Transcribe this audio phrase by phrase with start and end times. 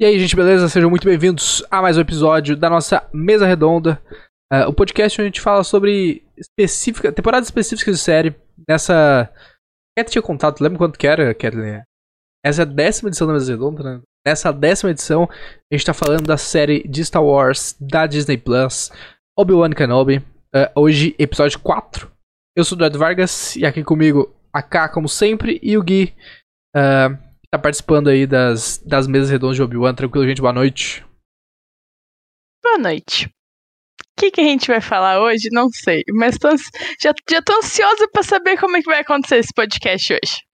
[0.00, 0.68] E aí, gente, beleza?
[0.68, 4.00] Sejam muito bem-vindos a mais um episódio da nossa Mesa Redonda,
[4.52, 8.36] uh, o podcast onde a gente fala sobre específica, temporadas específicas de série.
[8.68, 9.28] Nessa.
[9.98, 11.82] Cat tinha contato, lembra quanto que era, Kathleen?
[12.46, 14.00] Essa é a décima edição da Mesa Redonda, né?
[14.24, 18.92] Nessa décima edição, a gente tá falando da série de Star Wars da Disney Plus,
[19.36, 20.18] Obi-Wan Kenobi.
[20.54, 22.08] Uh, hoje, episódio 4.
[22.56, 26.14] Eu sou o Eduardo Vargas e aqui comigo a K, como sempre, e o Gui.
[26.76, 29.94] Uh, tá participando aí das, das mesas redondas de Obi-Wan.
[29.94, 30.40] Tranquilo, gente?
[30.40, 31.04] Boa noite.
[32.62, 33.26] Boa noite.
[33.26, 35.48] O que, que a gente vai falar hoje?
[35.52, 36.02] Não sei.
[36.12, 36.50] Mas tô,
[37.00, 40.48] já, já tô ansiosa pra saber como é que vai acontecer esse podcast hoje.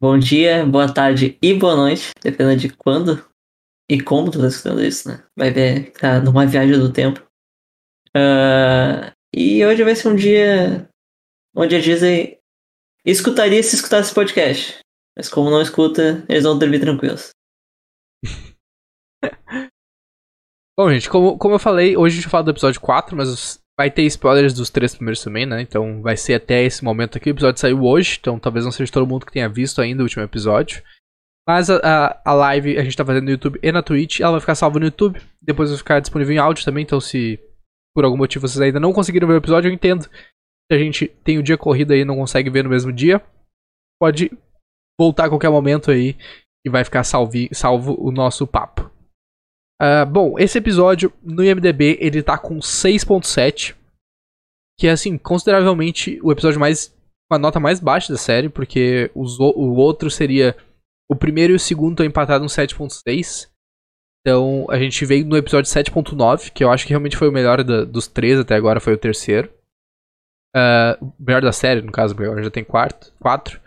[0.00, 3.24] Bom dia, boa tarde e boa noite, dependendo de quando
[3.88, 5.24] e como tu tá escutando isso, né?
[5.38, 7.20] Vai ver que tá numa viagem do tempo.
[8.16, 10.88] Uh, e hoje vai ser um dia
[11.54, 12.41] onde a Disney
[13.04, 14.78] escutaria se escutasse esse podcast.
[15.16, 17.30] Mas como não escuta, eles vão dormir tranquilos.
[20.78, 23.90] Bom, gente, como, como eu falei, hoje a gente fala do episódio 4, mas vai
[23.90, 25.60] ter spoilers dos três primeiros também, né?
[25.60, 27.30] Então vai ser até esse momento aqui.
[27.30, 30.04] O episódio saiu hoje, então talvez não seja todo mundo que tenha visto ainda o
[30.04, 30.82] último episódio.
[31.46, 34.32] Mas a, a, a live a gente tá fazendo no YouTube e na Twitch, ela
[34.32, 35.20] vai ficar salva no YouTube.
[35.42, 37.38] Depois vai ficar disponível em áudio também, então se
[37.94, 40.08] por algum motivo vocês ainda não conseguiram ver o episódio, eu entendo.
[40.72, 43.22] Se a gente tem o dia corrido aí e não consegue ver no mesmo dia,
[44.00, 44.30] pode
[44.98, 46.16] voltar a qualquer momento aí
[46.66, 48.90] e vai ficar salvi, salvo o nosso papo.
[49.82, 53.76] Uh, bom, esse episódio no IMDB ele tá com 6.7,
[54.80, 56.88] que é assim, consideravelmente o episódio mais
[57.30, 60.56] com a nota mais baixa da série, porque os, o outro seria
[61.06, 63.50] o primeiro e o segundo estão empatados no 7.6.
[64.22, 67.62] Então a gente veio no episódio 7.9, que eu acho que realmente foi o melhor
[67.62, 69.52] da, dos três até agora, foi o terceiro.
[70.54, 73.60] Uh, o melhor da série, no caso, porque agora já tem quarto, quatro.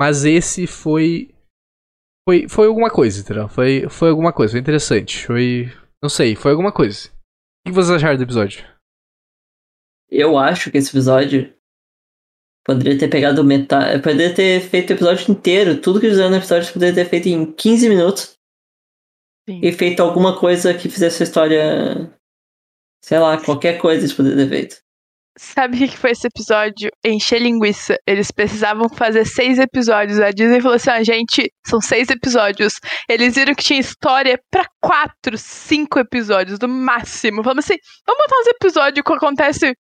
[0.00, 1.34] Mas esse foi.
[2.26, 3.48] Foi, foi alguma coisa, entendeu?
[3.48, 5.26] Foi, foi alguma coisa, foi interessante.
[5.26, 5.70] Foi.
[6.02, 7.08] Não sei, foi alguma coisa.
[7.08, 8.64] O que vocês acharam do episódio?
[10.10, 11.54] Eu acho que esse episódio
[12.64, 14.02] poderia ter pegado metade.
[14.02, 15.80] Poderia ter feito o episódio inteiro.
[15.80, 18.34] Tudo que fizeram no episódio poderia ter feito em 15 minutos.
[19.48, 19.60] Sim.
[19.62, 22.18] E feito alguma coisa que fizesse a história.
[23.02, 24.83] Sei lá, qualquer coisa eles poderiam ter feito.
[25.36, 26.92] Sabe o que foi esse episódio?
[27.04, 27.98] Encher linguiça.
[28.06, 30.20] Eles precisavam fazer seis episódios.
[30.20, 32.74] A Disney falou assim: ah, gente, são seis episódios.
[33.08, 37.42] Eles viram que tinha história para quatro, cinco episódios, no máximo.
[37.42, 39.74] Falamos assim: vamos botar uns episódios que acontece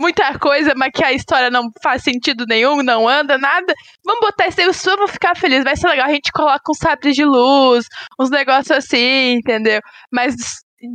[0.00, 3.74] muita coisa, mas que a história não faz sentido nenhum, não anda, nada.
[4.02, 5.64] Vamos botar isso aí, os fãs vão ficar felizes.
[5.64, 6.06] Vai ser legal.
[6.06, 7.86] A gente coloca uns sabres de luz,
[8.18, 9.82] uns negócios assim, entendeu?
[10.10, 10.34] Mas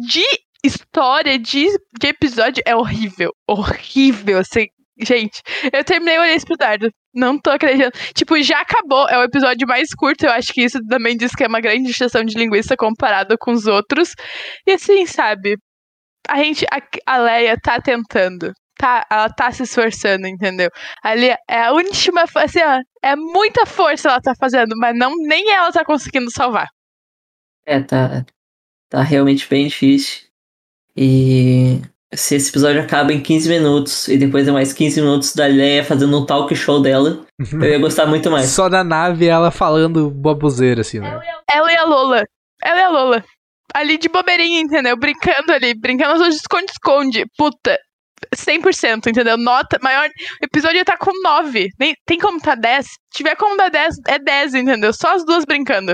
[0.10, 0.26] de
[0.64, 1.68] história de,
[2.00, 3.32] de episódio é horrível.
[3.48, 4.40] Horrível.
[4.40, 4.68] Assim,
[5.00, 6.90] gente, eu terminei olhei pro dardo.
[7.14, 7.94] Não tô acreditando.
[8.14, 9.08] Tipo, já acabou.
[9.10, 10.26] É o episódio mais curto.
[10.26, 13.52] Eu acho que isso também diz que é uma grande extensão de linguiça comparado com
[13.52, 14.14] os outros.
[14.68, 15.58] E assim, sabe?
[16.28, 16.66] A gente.
[16.66, 18.54] A, a Leia tá tentando.
[18.78, 20.70] Tá, ela tá se esforçando, entendeu?
[21.04, 22.24] Ali é a última.
[22.36, 26.68] Assim, ó, é muita força ela tá fazendo, mas não nem ela tá conseguindo salvar.
[27.66, 28.26] É, tá.
[28.90, 30.29] Tá realmente bem difícil.
[31.02, 31.82] E
[32.14, 35.82] se esse episódio acaba em 15 minutos e depois é mais 15 minutos da Leia
[35.82, 37.64] fazendo um talk show dela, uhum.
[37.64, 38.48] eu ia gostar muito mais.
[38.48, 41.22] Só da nave ela falando boboseira, assim, né?
[41.50, 42.26] Ela e a Lola.
[42.62, 43.24] Ela e a Lola.
[43.74, 44.98] Ali de bobeirinha, entendeu?
[44.98, 47.24] Brincando ali, brincando de esconde-esconde.
[47.38, 47.78] Puta,
[48.36, 49.38] 100%, entendeu?
[49.38, 50.10] Nota maior.
[50.42, 51.70] O episódio tá com 9.
[51.80, 52.86] Nem, tem como tá 10?
[52.86, 54.92] Se tiver como dar 10, é 10, entendeu?
[54.92, 55.94] Só as duas brincando.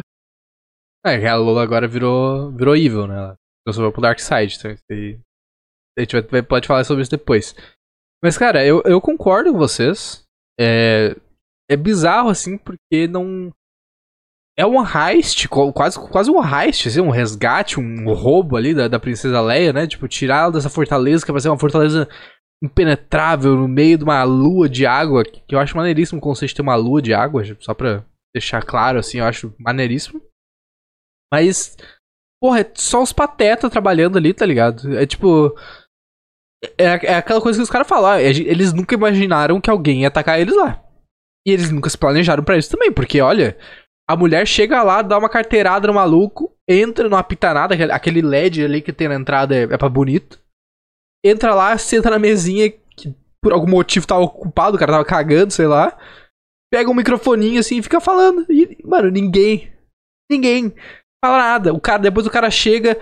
[1.06, 3.36] É, a Lola agora virou, virou evil, né?
[3.66, 4.72] Eu só vou pro Dark Side, então
[5.98, 7.56] a gente vai, pode falar sobre isso depois.
[8.24, 10.24] Mas, cara, eu, eu concordo com vocês.
[10.59, 11.16] É,
[11.70, 13.52] é bizarro, assim, porque não.
[14.58, 19.00] É um heist, quase, quase um heist, assim, um resgate, um roubo ali da, da
[19.00, 19.86] Princesa Leia, né?
[19.86, 22.08] Tipo, tirar ela dessa fortaleza, que vai ser uma fortaleza
[22.64, 26.56] impenetrável no meio de uma lua de água, que eu acho maneiríssimo o conceito de
[26.56, 30.22] ter uma lua de água, só pra deixar claro, assim, eu acho maneiríssimo.
[31.32, 31.76] Mas
[32.41, 34.97] Porra, é só os patetas trabalhando ali, tá ligado?
[34.97, 35.55] É tipo.
[36.78, 38.14] É, é aquela coisa que os caras falam.
[38.14, 40.84] É, eles nunca imaginaram que alguém ia atacar eles lá.
[41.47, 43.58] E eles nunca se planejaram para isso também, porque olha.
[44.08, 48.79] A mulher chega lá, dá uma carteirada no maluco, entra numa pitanada, aquele LED ali
[48.79, 50.40] que tem na entrada é, é pra bonito.
[51.26, 55.52] Entra lá, senta na mesinha que por algum motivo tava ocupado, o cara tava cagando,
[55.52, 55.97] sei lá.
[56.72, 58.46] Pega um microfoninho assim e fica falando.
[58.47, 59.73] E, mano, ninguém.
[60.29, 60.76] Ninguém
[61.26, 61.74] fala nada.
[61.74, 62.98] O cara, depois o cara chega,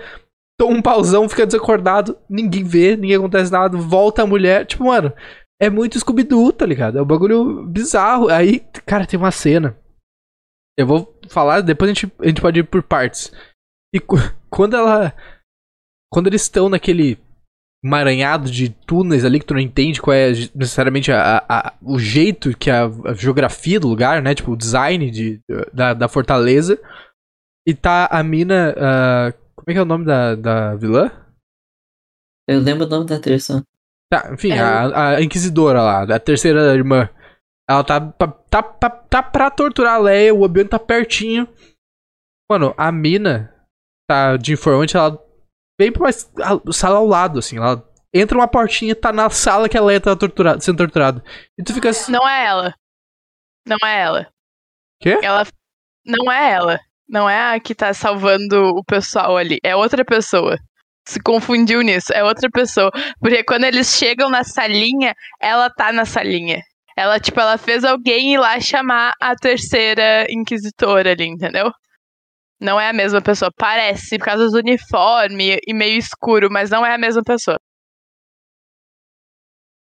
[0.58, 4.66] toma um pauzão, fica desacordado, ninguém vê, ninguém acontece nada, volta a mulher.
[4.66, 5.12] Tipo, mano,
[5.60, 6.98] é muito Scooby-Doo, tá ligado?
[6.98, 8.28] É um bagulho bizarro.
[8.28, 9.76] Aí, cara, tem uma cena
[10.76, 13.32] Eu vou falar, depois a gente, a gente pode ir por partes.
[13.94, 14.00] E
[14.50, 15.12] quando ela.
[16.12, 17.18] Quando eles estão naquele
[17.84, 22.56] emaranhado de túneis ali que tu não entende qual é necessariamente a, a- o jeito
[22.56, 24.34] que a, a geografia do lugar, né?
[24.34, 25.40] Tipo, o design de,
[25.72, 26.80] da, da fortaleza.
[27.66, 28.74] E tá a mina.
[28.78, 31.10] ah, como é que é o nome da, da vilã?
[32.48, 33.48] Eu lembro o nome da atriz.
[34.12, 34.60] Tá, enfim, É.
[34.60, 37.08] a, a Inquisidora lá, a terceira irmã.
[37.68, 41.48] Ela tá, pa- tá, tá, tá pra torturar a Leia, o Obi-Wan tá pertinho.
[42.50, 43.50] Mano, a mina
[44.06, 45.18] tá de informante, ela
[45.80, 47.56] vem pra uma sala ao lado, assim.
[47.56, 47.82] Ela
[48.14, 51.24] entra uma portinha, tá na sala que a Leia tá torturada, sendo torturada.
[51.58, 52.12] E tu fica assim.
[52.12, 52.74] Não é ela.
[53.66, 54.28] Não é ela.
[55.00, 55.18] Quê?
[55.22, 55.44] Ela.
[56.04, 56.78] Não é ela.
[57.08, 59.58] Não é a que tá salvando o pessoal ali.
[59.62, 60.56] É outra pessoa.
[61.06, 62.12] Se confundiu nisso.
[62.12, 62.90] É outra pessoa.
[63.20, 66.62] Porque quando eles chegam na salinha, ela tá na salinha.
[66.96, 71.70] Ela, tipo, ela fez alguém ir lá chamar a terceira inquisitora ali, entendeu?
[72.60, 73.50] Não é a mesma pessoa.
[73.56, 77.58] Parece, por causa do uniforme e meio escuro, mas não é a mesma pessoa.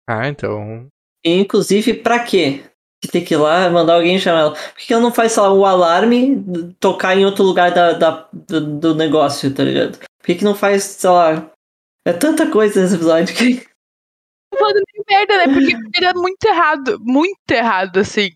[0.08, 0.88] Ah, então.
[1.24, 2.64] Inclusive, pra quê?
[3.02, 4.52] Que tem que ir lá mandar alguém chamar ela.
[4.52, 6.44] Por que ela não faz, sei lá, o alarme
[6.78, 9.98] tocar em outro lugar da, da- do, do negócio, tá ligado?
[9.98, 11.50] Por que, que não faz, sei lá.
[12.06, 13.66] É tanta coisa nesse episódio que.
[14.56, 15.52] Falando meio merda, né?
[15.52, 16.98] Porque era muito errado.
[17.00, 18.30] Muito errado, assim.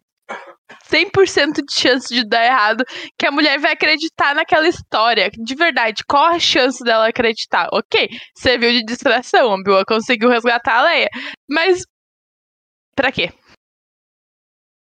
[0.91, 2.85] 100% de chance de dar errado,
[3.19, 5.31] que a mulher vai acreditar naquela história.
[5.33, 7.69] De verdade, qual a chance dela acreditar?
[7.73, 11.09] Ok, serviu de distração, a Obi-Wan conseguiu resgatar a Leia.
[11.49, 11.83] Mas,
[12.97, 13.33] pra quê?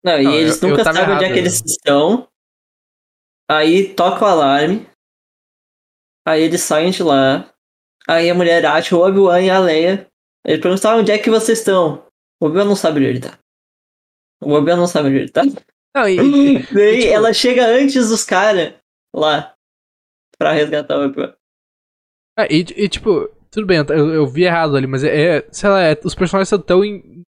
[0.03, 2.27] Não, e Não, eles eu- eu nunca tava sabem onde é que eles estão.
[3.49, 4.87] Aí toca o alarme.
[6.27, 7.49] Aí eles saem de lá.
[8.07, 10.07] Aí a mulher acha o Obi-Wan e a Leia.
[10.45, 12.05] Ele pergunta "Ah, onde é que vocês estão.
[12.41, 13.37] O Obi-Wan não sabe onde ele tá.
[14.41, 15.41] O Obi-Wan não sabe onde ele tá.
[15.95, 18.73] Não, e, e- Daí tipo- ela chega antes dos caras
[19.15, 19.53] lá.
[20.37, 21.33] Pra resgatar o Obi-Wan.
[22.37, 25.37] ah, e, e, tipo, tudo bem, eu, eu vi errado ali, mas é.
[25.37, 27.21] é- sei lá, é- os personagens são tão in-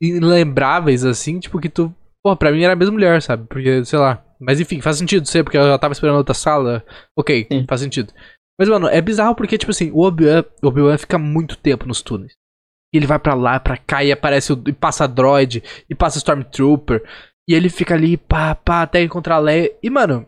[0.00, 1.94] inlembráveis assim, tipo, que tu.
[2.22, 3.46] Pô, pra mim era a mesma mulher, sabe?
[3.46, 4.24] Porque, sei lá.
[4.40, 6.84] Mas enfim, faz sentido ser, porque ela tava esperando outra sala.
[7.18, 7.66] Ok, Sim.
[7.68, 8.12] faz sentido.
[8.58, 12.34] Mas, mano, é bizarro porque, tipo assim, o Obi-Wan Obi fica muito tempo nos túneis.
[12.92, 16.18] E ele vai pra lá, pra cá, e aparece o, e passa droid, e passa
[16.18, 17.02] Stormtrooper.
[17.48, 19.74] E ele fica ali, pá, pá, até encontrar a Leia.
[19.82, 20.26] E, mano,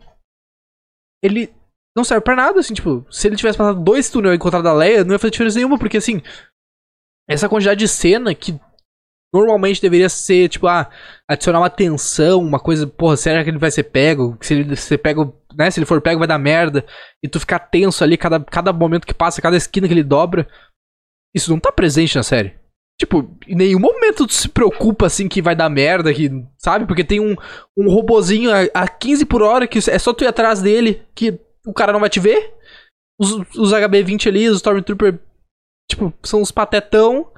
[1.23, 1.53] ele
[1.95, 4.73] não serve pra nada, assim, tipo, se ele tivesse passado dois túneis e encontrado a
[4.73, 6.21] Leia, não ia fazer diferença nenhuma, porque, assim,
[7.29, 8.59] essa quantidade de cena que
[9.33, 10.89] normalmente deveria ser, tipo, ah,
[11.27, 14.37] adicionar uma tensão, uma coisa, porra, será que ele vai ser pego?
[14.41, 16.85] Se ele ser pego, né, se ele for pego vai dar merda,
[17.23, 20.47] e tu ficar tenso ali cada, cada momento que passa, cada esquina que ele dobra.
[21.35, 22.53] Isso não tá presente na série.
[22.99, 26.85] Tipo, em nenhum momento tu se preocupa assim que vai dar merda, que, sabe?
[26.85, 27.35] Porque tem um,
[27.75, 31.39] um robozinho a, a 15 por hora que é só tu ir atrás dele, que
[31.65, 32.53] o cara não vai te ver.
[33.19, 35.19] Os, os HB-20 ali, os Stormtrooper,
[35.89, 37.31] tipo, são uns patetão.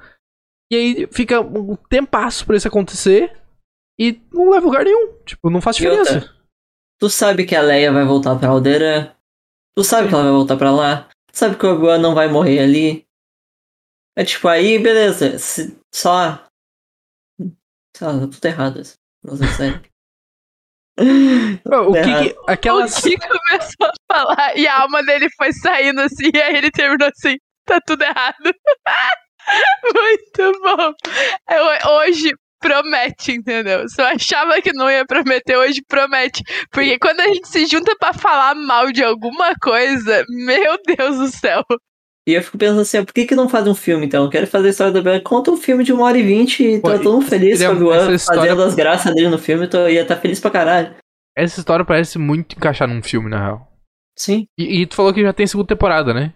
[0.76, 3.34] E aí fica um tempasso pra isso acontecer.
[3.98, 5.18] E não leva a lugar nenhum.
[5.26, 6.36] Tipo, não faz E outra, diferença.
[7.00, 9.16] Tu sabe que a Leia vai voltar pra Alderan.
[9.78, 11.10] Tu sabe que ela vai voltar pra lá.
[11.32, 13.06] Tu sabe que o Obi-Wan não vai morrer ali.
[14.18, 15.40] É tipo, aí, beleza.
[15.40, 16.46] Se, só.
[17.96, 18.82] Sei lá, tá tudo errado.
[19.24, 19.82] Não sei sério.
[21.66, 22.24] O que errado.
[22.24, 22.36] que.
[22.48, 22.98] Aquelas.
[22.98, 26.72] O que começou a falar e a alma dele foi saindo assim, e aí ele
[26.72, 28.36] terminou assim, tá tudo errado.
[29.94, 30.94] Muito bom.
[31.52, 33.88] Eu- hoje promete, entendeu?
[33.88, 36.42] Se eu achava que não ia prometer, hoje promete.
[36.72, 41.28] Porque quando a gente se junta pra falar mal de alguma coisa, meu Deus do
[41.28, 41.64] céu.
[42.28, 44.24] E eu fico pensando assim, por que, que não faz um filme então?
[44.24, 45.20] Eu quero fazer a história do Obi-Wan.
[45.22, 47.76] Conta um filme de uma hora e vinte e Pô, tá todo mundo feliz seria-
[47.76, 49.66] com o fazendo as graças dele no filme.
[49.66, 50.96] Eu tô, ia estar feliz pra caralho.
[51.38, 53.72] Essa história parece muito encaixar num filme, na real.
[54.18, 54.48] Sim.
[54.58, 56.34] E, e tu falou que já tem segunda temporada, né?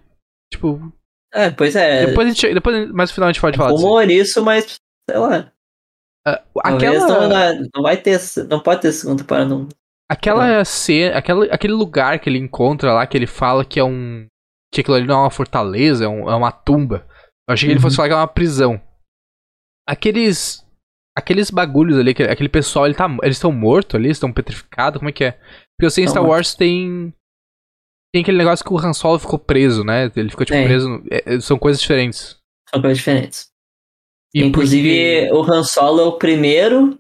[0.54, 0.94] Tipo,
[1.34, 2.08] É, pois é.
[2.08, 2.54] depois a gente.
[2.54, 3.84] Depois, mais no final a gente pode falar disso.
[3.84, 5.52] Rumor isso, mas sei lá.
[6.64, 7.08] Talvez aquela.
[7.08, 8.20] não, não, não vai ter.
[8.50, 9.50] Não pode ter segunda temporada.
[9.50, 9.68] Não.
[10.12, 14.26] Aquela cena, aquela, aquele lugar que ele encontra lá, que ele fala que é um.
[14.74, 17.06] Que aquilo ali não é uma fortaleza, é, um- é uma tumba.
[17.48, 17.84] Eu achei que ele Uhum.
[17.84, 18.82] fosse falar que é uma prisão.
[19.88, 20.66] Aqueles.
[21.18, 25.12] Aqueles bagulhos ali, aquele, pessoal, ele tá, eles estão mortos ali, estão petrificados, como é
[25.12, 25.32] que é?
[25.32, 26.24] Porque eu sei em Star.
[26.24, 27.14] Wars tem.
[28.14, 30.12] Tem aquele negócio que o Han Solo ficou preso, né?
[30.16, 30.66] Ele ficou tipo Tem.
[30.68, 31.04] preso.
[31.12, 32.38] é, é, são coisas diferentes.
[32.70, 33.50] São coisas diferentes.
[34.34, 36.98] E Inclusive, porque- o Han Solo é o primeiro.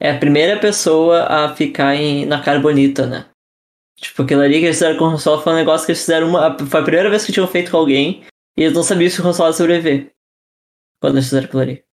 [0.00, 3.26] É a primeira pessoa a ficar em, na Carbonita, né?
[4.00, 6.00] Tipo, aquilo ali que eles fizeram com o Han Solo foi um negócio que eles
[6.00, 6.58] fizeram uma.
[6.66, 8.24] Foi a primeira vez que tinham feito com alguém
[8.56, 10.10] e eles não sabiam se o Han Solo ia sobreviver.
[11.00, 11.84] Quando eles fizeram aquilo ali.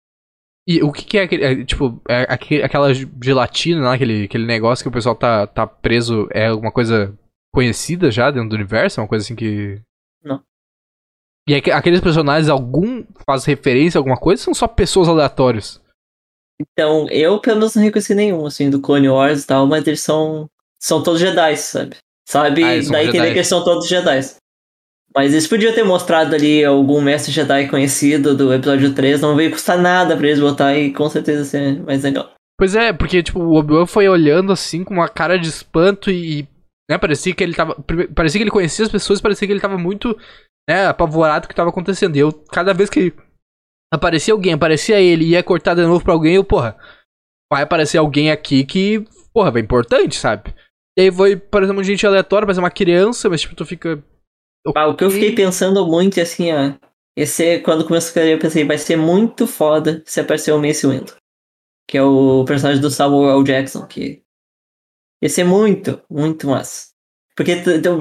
[0.68, 1.44] E o que, que é aquele.
[1.44, 5.68] é, tipo, é aque- aquela gelatina lá, aquele, aquele negócio que o pessoal tá, tá
[5.68, 7.18] preso, é alguma coisa
[7.54, 9.00] conhecida já dentro do universo?
[9.00, 9.82] É uma coisa assim que.
[10.24, 10.42] Não.
[11.48, 15.82] E aque- aqueles personagens, algum faz referência a alguma coisa ou são só pessoas aleatórias?
[16.62, 20.02] Então, eu pelo menos não reconheci nenhum, assim, do Clone Wars e tal, mas eles
[20.02, 20.48] são.
[20.82, 21.96] São todos Jedi, sabe?
[22.28, 22.64] Sabe?
[22.64, 24.20] Ah, Daí entender que eles são todos Jedi.
[25.16, 29.52] Mas eles podiam ter mostrado ali algum mestre Jedi conhecido do episódio 3, não veio
[29.52, 32.32] custar nada pra eles botar e com certeza ser mais legal.
[32.58, 36.48] Pois é, porque, tipo, o Obi-Wan foi olhando assim com uma cara de espanto e.
[36.90, 37.76] Né, parecia que ele tava.
[38.16, 40.18] Parecia que ele conhecia as pessoas, parecia que ele tava muito.
[40.70, 42.16] Né, apavorado com o que tava acontecendo.
[42.16, 43.14] E eu, cada vez que
[43.92, 46.78] aparecia alguém, aparecia ele e ia cortar de novo pra alguém, eu, porra,
[47.52, 49.04] vai aparecer alguém aqui que,
[49.34, 50.54] porra, é importante, sabe?
[50.98, 54.04] E aí foi, por exemplo, gente aleatória, parece uma criança, mas tipo, tu fica.
[54.76, 56.74] Ah, o que eu fiquei pensando muito é assim, ó.
[57.18, 60.86] Esse, quando começou a escrever, eu pensei, vai ser muito foda se aparecer o Mace
[60.86, 61.16] Windu.
[61.90, 63.44] Que é o personagem do Samuel L.
[63.44, 64.22] Jackson, que.
[65.22, 66.90] Ia ser muito, muito massa.
[67.36, 67.56] Porque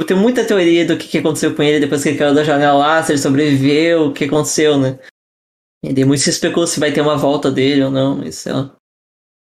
[0.05, 3.03] tem muita teoria do que, que aconteceu com ele depois que ele caiu da janela
[3.03, 4.99] se ele sobreviveu, o que aconteceu, né?
[5.85, 8.53] E daí muito se especula se vai ter uma volta dele ou não, mas sei
[8.53, 8.77] lá.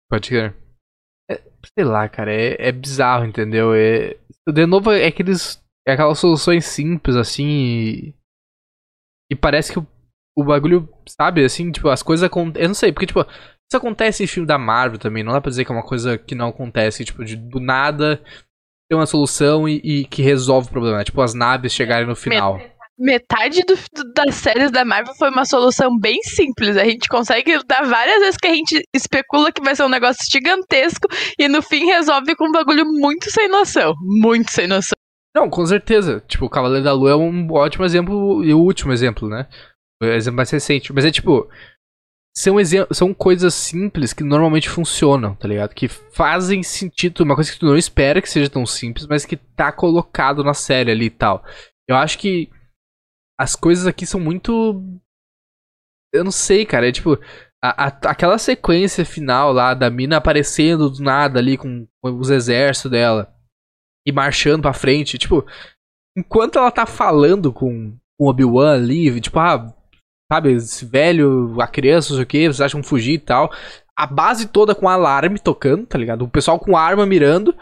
[0.09, 0.55] Pode crer.
[1.29, 1.35] É,
[1.77, 3.73] sei lá, cara, é, é bizarro, entendeu?
[3.75, 4.17] É,
[4.51, 5.61] de novo, é aqueles.
[5.87, 7.45] É aquelas soluções simples, assim.
[7.45, 8.15] E,
[9.31, 9.87] e parece que o,
[10.35, 12.63] o bagulho, sabe, assim, tipo, as coisas acontecem.
[12.63, 13.25] Eu não sei, porque, tipo,
[13.71, 15.23] isso acontece em filme da Marvel também.
[15.23, 18.21] Não dá pra dizer que é uma coisa que não acontece, tipo, de, do nada
[18.89, 20.97] ter uma solução e, e que resolve o problema.
[20.99, 21.03] né?
[21.03, 22.59] Tipo, as naves chegarem no final.
[22.99, 26.77] Metade do- do- das séries da Marvel foi uma solução bem simples.
[26.77, 30.23] A gente consegue dar várias vezes que a gente especula que vai ser um negócio
[30.31, 31.07] gigantesco
[31.39, 33.95] e no fim resolve com um bagulho muito sem noção.
[33.99, 34.93] Muito sem noção.
[35.35, 36.23] Não, com certeza.
[36.27, 39.47] Tipo, o Cavaleiro da Lua é um ótimo exemplo e o último exemplo, né?
[40.01, 40.93] O exemplo mais recente.
[40.93, 41.49] Mas é tipo.
[42.35, 42.55] São,
[42.91, 45.73] são coisas simples que normalmente funcionam, tá ligado?
[45.75, 47.21] Que fazem sentido.
[47.23, 50.53] Uma coisa que tu não espera que seja tão simples, mas que tá colocado na
[50.55, 51.43] série ali e tal.
[51.87, 52.49] Eu acho que
[53.39, 54.81] as coisas aqui são muito.
[56.13, 56.87] Eu não sei, cara.
[56.89, 57.19] É tipo.
[57.63, 62.29] a- a- aquela sequência final lá da mina aparecendo do nada ali com, com os
[62.29, 63.33] exércitos dela
[64.07, 65.17] e marchando pra frente.
[65.19, 65.45] Tipo,
[66.17, 69.73] enquanto ela tá falando com o Obi-Wan ali, tipo, ah,
[70.33, 73.51] sabe, esse velho, a criança, não sei o que, vocês acham fugir e tal.
[73.97, 76.23] A base toda com alarme tocando, tá ligado?
[76.25, 77.55] O pessoal com arma mirando.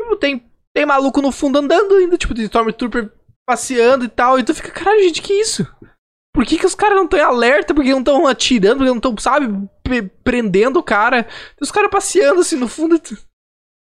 [0.00, 0.44] Tipo, tem,
[0.74, 3.10] tem maluco no fundo andando ainda, tipo, de Stormtrooper
[3.48, 4.38] passeando e tal.
[4.38, 5.66] E tu fica, caralho, gente, que isso?
[6.34, 7.74] Por que, que os caras não estão em alerta?
[7.74, 8.78] Por que não estão atirando?
[8.78, 9.46] Por que não estão, sabe,
[10.22, 11.24] prendendo o cara?
[11.24, 11.32] Tem
[11.62, 12.98] os caras passeando assim no fundo.
[12.98, 13.16] tu-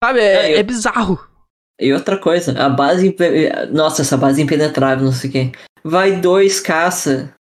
[0.04, 1.20] Sabe, é, É, eu- é bizarro.
[1.80, 3.16] E outra coisa, a base.
[3.72, 5.52] Nossa, essa base impenetrável, não sei o quê.
[5.84, 7.34] Vai dois caça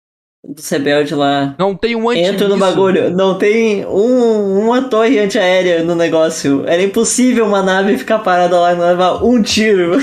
[0.47, 1.55] do rebelde lá.
[1.59, 3.11] Não tem um Entra no bagulho.
[3.11, 6.65] Não tem um, uma torre antiaérea no negócio.
[6.67, 9.99] Era impossível uma nave ficar parada lá e não levar um tiro.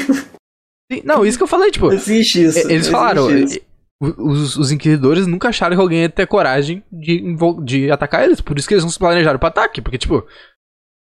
[1.04, 2.70] Não, isso que eu falei, tipo, existe isso.
[2.70, 3.60] eles falaram, isso.
[4.00, 8.58] os, os inquisidores nunca acharam que alguém ia ter coragem de, de atacar eles, por
[8.60, 10.24] isso que eles não se planejaram pra ataque, porque, tipo,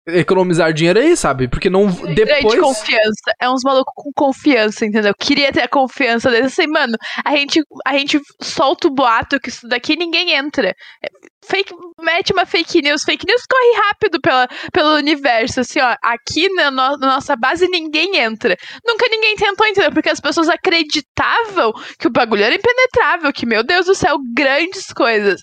[0.07, 1.47] economizar dinheiro aí, sabe?
[1.47, 2.59] Porque não, Grande depois...
[2.59, 3.33] confiança.
[3.41, 5.13] É uns malucos com confiança, entendeu?
[5.17, 6.47] Queria ter a confiança deles.
[6.53, 10.69] Assim, mano, a gente, a gente solta o boato que isso daqui ninguém entra.
[11.03, 11.07] É,
[11.45, 13.03] Fake, mete uma fake news.
[13.03, 15.59] Fake news corre rápido pela, pelo universo.
[15.59, 18.55] Assim, ó, aqui na, no- na nossa base ninguém entra.
[18.85, 19.91] Nunca ninguém tentou, entendeu?
[19.91, 23.31] Porque as pessoas acreditavam que o bagulho era impenetrável.
[23.33, 25.41] Que, meu Deus do céu, grandes coisas.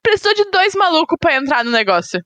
[0.00, 2.20] Precisou de dois malucos pra entrar no negócio.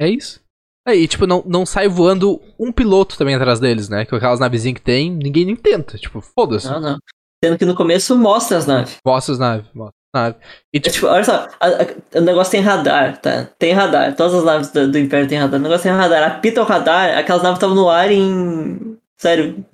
[0.00, 0.40] É isso.
[0.86, 4.04] Aí, tipo, não, não sai voando um piloto também atrás deles, né?
[4.04, 5.96] Que aquelas navezinhas que tem, ninguém nem tenta.
[5.96, 6.66] Tipo, foda-se.
[6.68, 6.98] Não, não.
[7.42, 8.96] Sendo que no começo mostra as naves.
[9.04, 10.40] Mostra as naves, mostra as naves.
[10.72, 13.48] E, É, tipo, tipo, olha só, a- a- o negócio tem radar, tá?
[13.58, 14.14] Tem radar.
[14.14, 15.58] Todas as naves do, do Império tem radar.
[15.58, 16.22] O negócio tem radar.
[16.30, 18.96] Apita o radar, aquelas naves estavam no ar em.
[19.16, 19.64] Sério,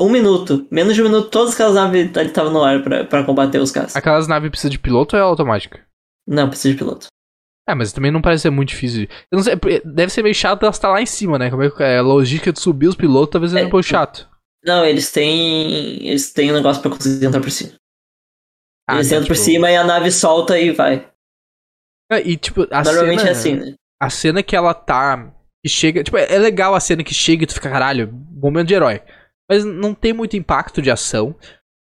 [0.00, 0.66] um minuto.
[0.70, 3.94] Menos de um minuto, todas aquelas naves estavam no ar pra, pra combater os caras.
[3.94, 5.80] aquelas naves precisam de piloto ou é automática?
[6.26, 7.06] Não, precisa de piloto.
[7.70, 9.06] É, mas também não parece ser muito difícil.
[9.42, 11.50] Sei, porque deve ser meio chato elas estar lá em cima, né?
[11.50, 13.66] Como é que é a logística de subir os pilotos, talvez seja É.
[13.66, 14.28] um pouco chato.
[14.64, 16.06] Não, eles têm.
[16.06, 17.72] Eles têm um negócio pra conseguir entrar por cima.
[18.88, 21.08] Ah, eles tá, entram por tipo- cima e a nave solta e vai.
[22.10, 23.74] É, E, tipo, a Normalmente cena, é assim, né?
[24.02, 25.32] A cena que ela tá.
[25.64, 26.02] Que chega.
[26.02, 29.00] Tipo, é legal a cena que chega e tu fica, caralho, momento de herói.
[29.48, 31.36] Mas não tem muito impacto de ação.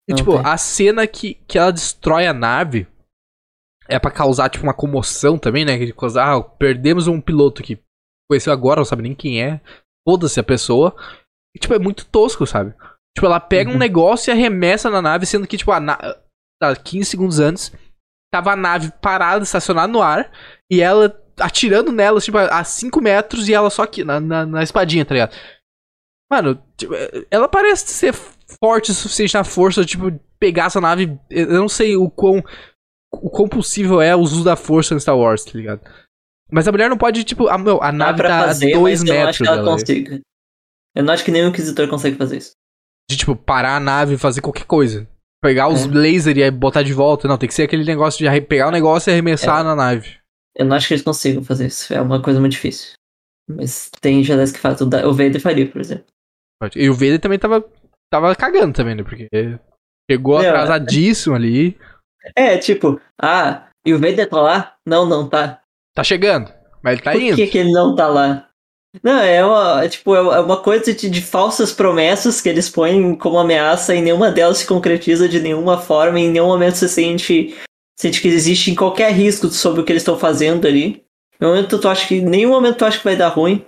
[0.09, 0.41] E, Não tipo, tem.
[0.45, 2.87] a cena que, que ela destrói a nave.
[3.89, 5.77] É pra causar, tipo, uma comoção também, né?
[5.77, 7.79] Que coisa, ah, perdemos um piloto que
[8.29, 9.61] conheceu agora, não sabe nem quem é.
[10.07, 10.95] Foda-se a pessoa.
[11.55, 12.73] E, tipo, é muito tosco, sabe?
[13.15, 13.79] Tipo, ela pega um Uhum.
[13.79, 15.97] negócio e arremessa na nave, sendo que, tipo, a na...
[16.61, 17.71] tá, 15 segundos antes,
[18.31, 20.31] tava a nave parada, estacionada no ar,
[20.71, 24.63] e ela atirando nela, tipo, a 5 metros e ela só aqui, na, na, na
[24.63, 25.35] espadinha, tá ligado?
[26.31, 26.93] Mano, tipo,
[27.31, 28.13] ela parece ser
[28.61, 31.17] forte o suficiente na força, tipo, pegar essa nave.
[31.29, 32.43] Eu não sei o quão,
[33.13, 35.81] o quão possível é o uso da força no Star Wars, tá ligado?
[36.51, 39.09] Mas a mulher não pode, tipo, a, meu, a nave tá fazer, a 2 mas
[39.09, 39.71] eu não acho metros que ela dela.
[39.77, 40.21] consiga.
[40.95, 42.51] Eu não acho que nenhum inquisitor consegue fazer isso.
[43.09, 45.07] De, tipo, parar a nave e fazer qualquer coisa.
[45.41, 45.87] Pegar os É.
[45.87, 47.27] lasers e botar de volta.
[47.27, 49.63] Não, tem que ser aquele negócio de pegar o negócio e arremessar É.
[49.63, 50.17] na nave.
[50.55, 51.93] Eu não acho que eles consigam fazer isso.
[51.93, 52.93] É uma coisa muito difícil.
[53.49, 54.81] Mas tem Jedi que faz.
[54.81, 56.05] O Vader faria, por exemplo.
[56.75, 57.63] E o Vader também tava,
[58.11, 59.03] tava cagando também, né?
[59.03, 59.29] Porque
[60.09, 61.77] chegou Meu, atrasadíssimo ali.
[62.35, 64.73] É, tipo, ah, e o Vader tá lá?
[64.85, 65.61] Não, não tá.
[65.95, 66.51] Tá chegando,
[66.83, 67.35] mas ele tá Por indo.
[67.35, 68.47] que, que ele não tá lá?
[69.03, 73.15] Não, é uma, é, tipo, é uma coisa de, de falsas promessas que eles põem
[73.15, 76.87] como ameaça e nenhuma delas se concretiza de nenhuma forma, e em nenhum momento você
[76.87, 77.55] sente,
[77.99, 81.03] sente que existe qualquer risco sobre o que eles estão fazendo ali.
[81.39, 83.63] Em nenhum momento tu acha que, nenhum momento tu acha que vai dar ruim.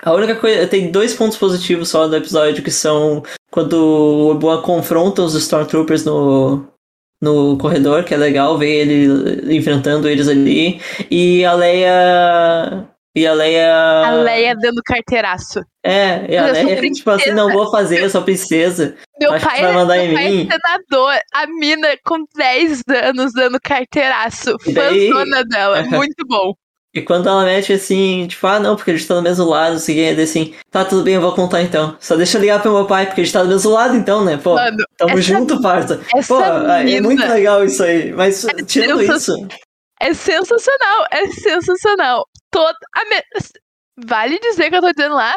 [0.00, 4.62] A única coisa, tem dois pontos positivos só do episódio que são quando o Obi-Wan
[4.62, 6.64] confronta os Stormtroopers no,
[7.20, 10.80] no corredor, que é legal ver ele enfrentando eles ali.
[11.10, 12.88] E a Leia.
[13.14, 13.74] E a Leia.
[14.06, 15.60] A Leia dando carteiraço.
[15.84, 18.94] É, e a Eu Leia, tipo assim, não vou fazer, eu sou princesa.
[19.20, 20.48] Meu Acho que pai, vai é, mandar meu em pai mim.
[20.48, 21.14] é senador.
[21.34, 24.54] A mina com 10 anos dando carteiraço.
[24.72, 25.82] Daí- Fãzona dela.
[25.82, 26.52] Muito bom.
[26.94, 29.78] E quando ela mete assim, tipo, ah não, porque a gente tá do mesmo lado,
[29.88, 31.96] ele assim, tá tudo bem, eu vou contar então.
[32.00, 34.24] Só deixa eu ligar pro meu pai, porque a gente tá do mesmo lado então,
[34.24, 34.38] né?
[34.38, 36.00] Pô, Mano, tamo junto, parça.
[36.26, 38.12] Pô, é mina- muito legal isso aí.
[38.12, 39.48] Mas tirando sensa- isso,
[40.00, 42.24] É sensacional, é sensacional.
[42.50, 43.22] Toda a me-
[44.06, 45.36] Vale dizer que eu tô dizendo lá,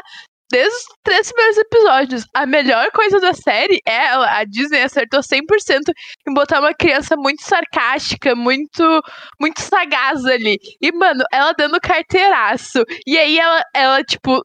[0.52, 4.30] desde os três primeiros episódios, a melhor coisa da série é ela.
[4.38, 5.82] A Disney acertou 100%
[6.28, 9.02] em botar uma criança muito sarcástica, muito
[9.40, 10.58] muito sagaz ali.
[10.82, 12.84] E, mano, ela dando carteiraço.
[13.08, 14.42] E aí ela, ela tipo,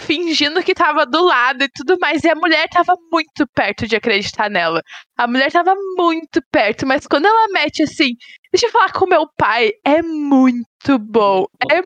[0.00, 2.24] fingindo que tava do lado e tudo mais.
[2.24, 4.82] E a mulher tava muito perto de acreditar nela.
[5.20, 8.08] A mulher tava muito perto, mas quando ela mete assim,
[8.50, 11.44] deixa eu falar com meu pai, é muito bom.
[11.70, 11.82] É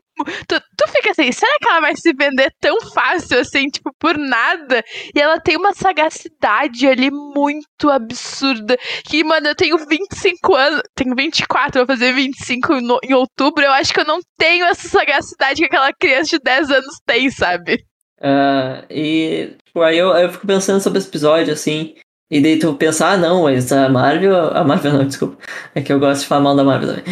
[0.47, 4.17] tu, tu fica assim, será que ela vai se vender tão fácil assim, tipo, por
[4.17, 4.81] nada?
[5.13, 8.77] E ela tem uma sagacidade ali muito absurda.
[9.05, 13.65] Que, mano, eu tenho 25 anos, tenho 24, vou fazer 25 no- em outubro.
[13.65, 17.29] Eu acho que eu não tenho essa sagacidade que aquela criança de 10 anos tem,
[17.29, 17.83] sabe?
[18.21, 21.95] ah, e tipo, aí eu, eu fico pensando sobre esse episódio, assim,
[22.29, 25.37] e daí tu pensar, ah não, mas a Marvel, a Marvel não, desculpa.
[25.75, 27.03] É que eu gosto de falar mal da Marvel também.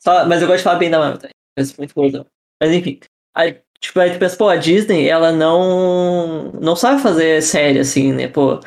[0.00, 1.34] Só, mas eu gosto de falar bem da Marvel também.
[1.56, 2.26] Penso muito boa.
[2.62, 3.00] Mas enfim.
[3.34, 6.52] Aí, tipo, aí tu pensa, pô, a Disney, ela não.
[6.52, 8.60] não sabe fazer série assim, né, pô.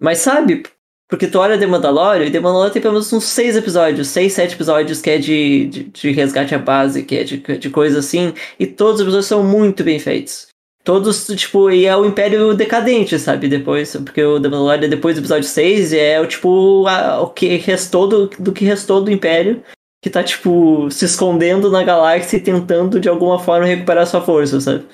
[0.00, 0.62] Mas sabe,
[1.08, 4.32] porque tu olha The Mandalorian, e The Mandalorian tem pelo menos uns seis episódios, seis,
[4.32, 7.98] sete episódios que é de, de, de resgate à base, que é de, de coisa
[7.98, 10.51] assim, e todos os episódios são muito bem feitos.
[10.84, 13.48] Todos, tipo, e é o Império decadente, sabe?
[13.48, 17.56] Depois, porque o The Mandalorian, depois do episódio 6, é o tipo, a- o que
[17.56, 19.62] restou do, do que restou do Império,
[20.02, 24.60] que tá, tipo, se escondendo na galáxia e tentando de alguma forma recuperar sua força,
[24.60, 24.84] sabe?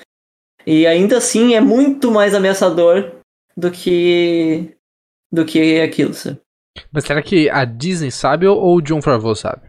[0.65, 3.11] E ainda assim é muito mais ameaçador
[3.57, 4.75] do que.
[5.31, 6.39] do que aquilo, sabe?
[6.91, 9.63] Mas será que a Disney sabe ou, o John Favreau sabe?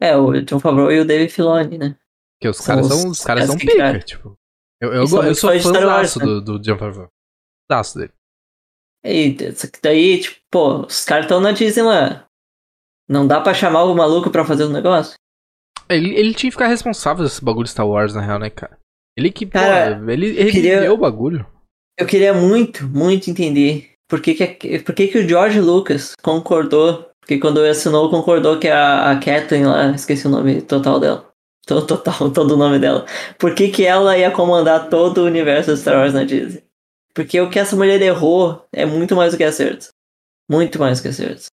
[0.00, 1.96] É, o John Favreau e o David Filoni, né?
[2.38, 4.38] Porque os São caras os são, os caras caras são pica, tipo.
[4.80, 6.24] Eu, eu, E go- eu muito sou de fãzaço né?
[6.24, 7.08] do, do John Favreau.
[7.70, 8.12] Fãzaço dele.
[9.04, 12.24] E só que daí, tipo, pô, os caras estão na Disney lá.
[13.08, 15.14] Não dá pra chamar o maluco pra fazer o negócio?
[15.88, 18.76] Ele, ele tinha que ficar responsável desse bagulho Star Wars, na real, né, cara?
[19.16, 21.46] Ele que, Cara, pô, ele, ele queria- criou o bagulho.
[21.98, 27.08] Eu queria muito, muito entender por que, que, por que, que o George Lucas concordou.
[27.20, 31.32] Porque quando ele assinou, concordou que a, a Kathleen lá, esqueci o nome total dela.
[31.68, 33.04] To- Total, todo o nome dela.
[33.38, 36.62] Por que, que ela ia comandar todo o universo de Star Wars na Disney?
[37.12, 39.88] Porque o que essa mulher errou é muito mais do que acerto.
[40.48, 41.46] Muito mais do que acerto.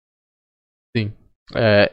[1.54, 1.92] É,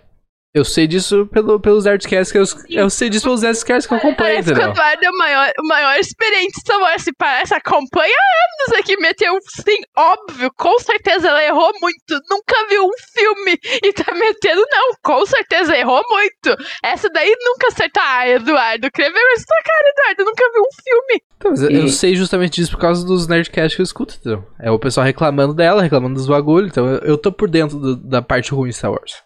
[0.59, 2.43] eu sei disso pelo, pelos Nerdcasts que eu,
[2.83, 4.71] eu sei disso pelos Nerdcasts que eu acompanho, Parece que o entendeu?
[4.71, 7.01] Eduardo é o maior, o maior experiente de Star Wars.
[7.03, 12.19] Se parece, acompanha anos aqui, meteu sim, óbvio, com certeza ela errou muito.
[12.29, 16.55] Nunca viu um filme e tá metendo, não, com certeza errou muito.
[16.83, 17.99] Essa daí nunca acerta.
[18.01, 21.21] Ah, Eduardo, ver essa tua cara, Eduardo, nunca viu um filme.
[21.37, 24.15] Então, mas eu, eu E- sei justamente disso por causa dos Nerdcasts que eu escuto,
[24.15, 24.45] entendeu?
[24.59, 27.95] É o pessoal reclamando dela, reclamando dos bagulhos, então eu, eu tô por dentro do-
[27.95, 29.23] da parte ruim de Star Wars.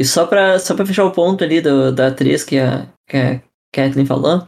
[0.00, 3.16] E só pra, só pra fechar o ponto ali do, da atriz que a, que
[3.16, 4.46] a Kathleen falou,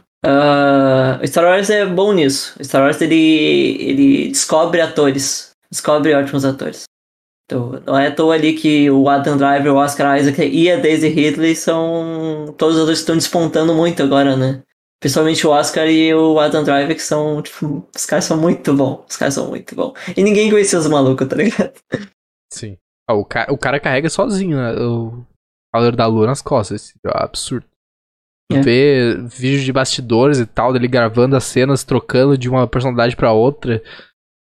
[1.21, 2.55] o Star Wars é bom nisso.
[2.63, 6.83] Star Wars ele, ele descobre atores, descobre ótimos atores.
[7.45, 10.77] Então, não é à toa ali que o Adam Driver, o Oscar Isaac e a
[10.77, 12.55] Daisy Ridley são.
[12.57, 14.63] Todos os dois estão despontando muito agora, né?
[15.01, 19.03] Principalmente o Oscar e o Adam Driver, que são, tipo, os caras são muito bons.
[19.09, 19.93] Os caras são muito bons.
[20.15, 21.73] E ninguém conhecia os malucos, tá ligado?
[22.53, 22.77] Sim.
[23.09, 24.73] Ah, o, ca o cara carrega sozinho né?
[24.79, 25.25] o
[25.73, 26.93] Calor da Lua nas costas.
[27.05, 27.65] É absurdo.
[28.51, 28.59] É.
[28.61, 33.31] Ver vídeo de bastidores e tal, dele gravando as cenas, trocando de uma personalidade pra
[33.31, 33.81] outra.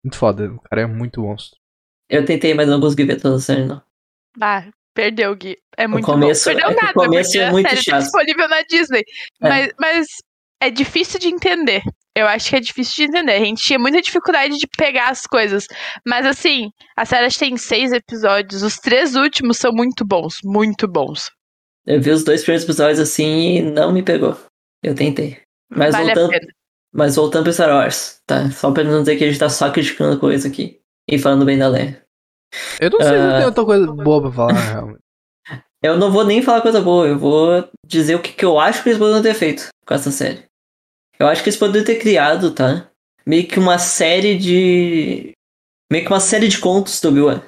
[0.04, 0.52] Muito foda.
[0.52, 1.58] O cara é muito monstro.
[2.08, 3.82] Eu tentei, mas não consegui ver toda a série, não.
[4.40, 5.58] Ah, perdeu, Gui.
[5.76, 6.54] É muito começo- bom.
[6.54, 8.02] Perdeu é que o nada, começo porque é a muito série tá chato.
[8.02, 9.00] disponível na Disney.
[9.00, 9.48] É.
[9.48, 10.06] Mas, mas
[10.62, 11.82] é difícil de entender.
[12.16, 13.32] Eu acho que é difícil de entender.
[13.32, 15.66] A gente tinha muita dificuldade de pegar as coisas.
[16.06, 18.62] Mas assim, a série tem seis episódios.
[18.62, 20.36] Os três últimos são muito bons.
[20.42, 21.30] Muito bons.
[21.86, 24.36] Eu vi os dois primeiros episódios assim e não me pegou.
[24.82, 25.38] Eu tentei.
[25.70, 26.52] Mas vale voltando, a pena.
[26.94, 28.50] mas voltando pro Star Wars, tá?
[28.50, 30.80] Só pra não dizer que a gente tá só criticando coisa aqui.
[31.08, 32.02] E falando bem da Leia.
[32.80, 33.36] Eu não sei se Ah.
[33.38, 35.00] tem outra coisa boa pra falar, realmente.
[35.86, 38.82] Eu não vou nem falar coisa boa, eu vou dizer o que, que eu acho
[38.82, 40.44] que eles poderiam ter feito com essa série.
[41.18, 42.88] Eu acho que eles poderiam ter criado, tá?
[43.26, 45.32] Meio que uma série de.
[45.90, 47.42] Meio que uma série de contos do Obi-Wan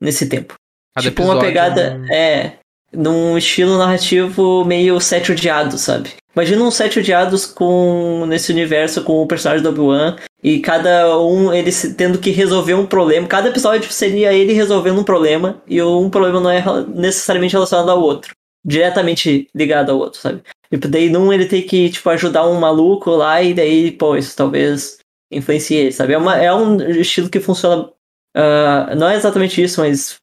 [0.00, 0.54] nesse tempo.
[0.94, 1.96] Cada tipo uma episódio pegada.
[1.96, 2.58] um- É.
[2.92, 6.10] Num estilo narrativo meio Sete Odiados, sabe?
[6.34, 8.24] Imagina um Sete Odiados com.
[8.26, 10.16] nesse universo com o personagem do Obi-Wan.
[10.42, 13.26] E cada um ele tendo que resolver um problema.
[13.26, 15.60] Cada episódio seria ele resolvendo um problema.
[15.66, 16.62] E um problema não é
[16.94, 18.34] necessariamente relacionado ao outro.
[18.64, 20.42] Diretamente ligado ao outro, sabe?
[20.72, 23.42] Tipo, daí num ele tem que, tipo, ajudar um maluco lá.
[23.42, 24.98] E daí, pô, isso talvez
[25.30, 26.12] influencie ele, sabe?
[26.12, 27.90] É, uma, é um estilo que funciona.
[28.34, 30.16] ah, não é exatamente isso, mas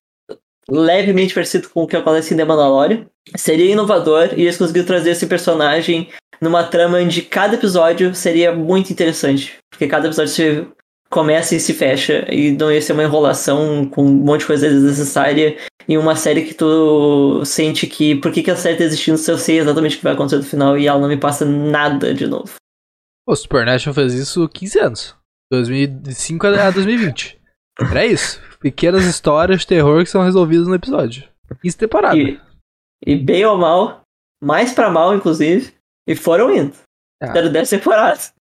[0.70, 3.06] levemente parecido com o que acontece em The Mandalorian.
[3.36, 6.10] Seria inovador e eles conseguiram trazer esse personagem
[6.42, 9.56] numa trama onde cada episódio seria muito interessante.
[9.70, 10.68] Porque cada episódio se
[11.10, 14.70] começa e se fecha e não ia ser uma enrolação com um monte de coisa
[14.70, 19.18] desnecessária e uma série que tu sente que por que, que a série tá existindo
[19.18, 21.46] se eu sei exatamente o que vai acontecer no final e ela não me passa
[21.46, 22.56] nada de novo.
[23.28, 25.16] O Supernatural fez isso 15 anos.
[25.52, 27.40] 2005 a 2020.
[27.80, 28.42] Era isso.
[28.66, 31.30] Pequenas histórias de terror que são resolvidas no episódio.
[31.62, 32.18] 15 temporadas.
[32.18, 32.42] E,
[33.06, 34.02] e bem ou mal,
[34.44, 35.72] mais pra mal inclusive,
[36.08, 36.76] e foram indo.
[37.22, 37.28] Ah.
[37.28, 38.34] Deram 10 temporadas.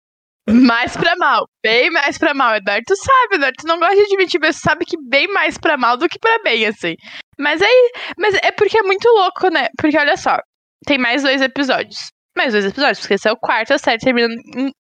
[0.49, 1.47] Mais pra mal.
[1.63, 2.57] Bem mais pra mal.
[2.57, 3.57] Eduardo, tu sabe, Eduardo.
[3.59, 6.19] Tu não gosta de admitir, mas tu sabe que bem mais pra mal do que
[6.19, 6.95] pra bem, assim.
[7.39, 7.93] Mas aí.
[8.17, 9.69] Mas é porque é muito louco, né?
[9.77, 10.39] Porque olha só.
[10.87, 12.09] Tem mais dois episódios.
[12.35, 14.29] Mais dois episódios, porque esse é o quarto, a série termina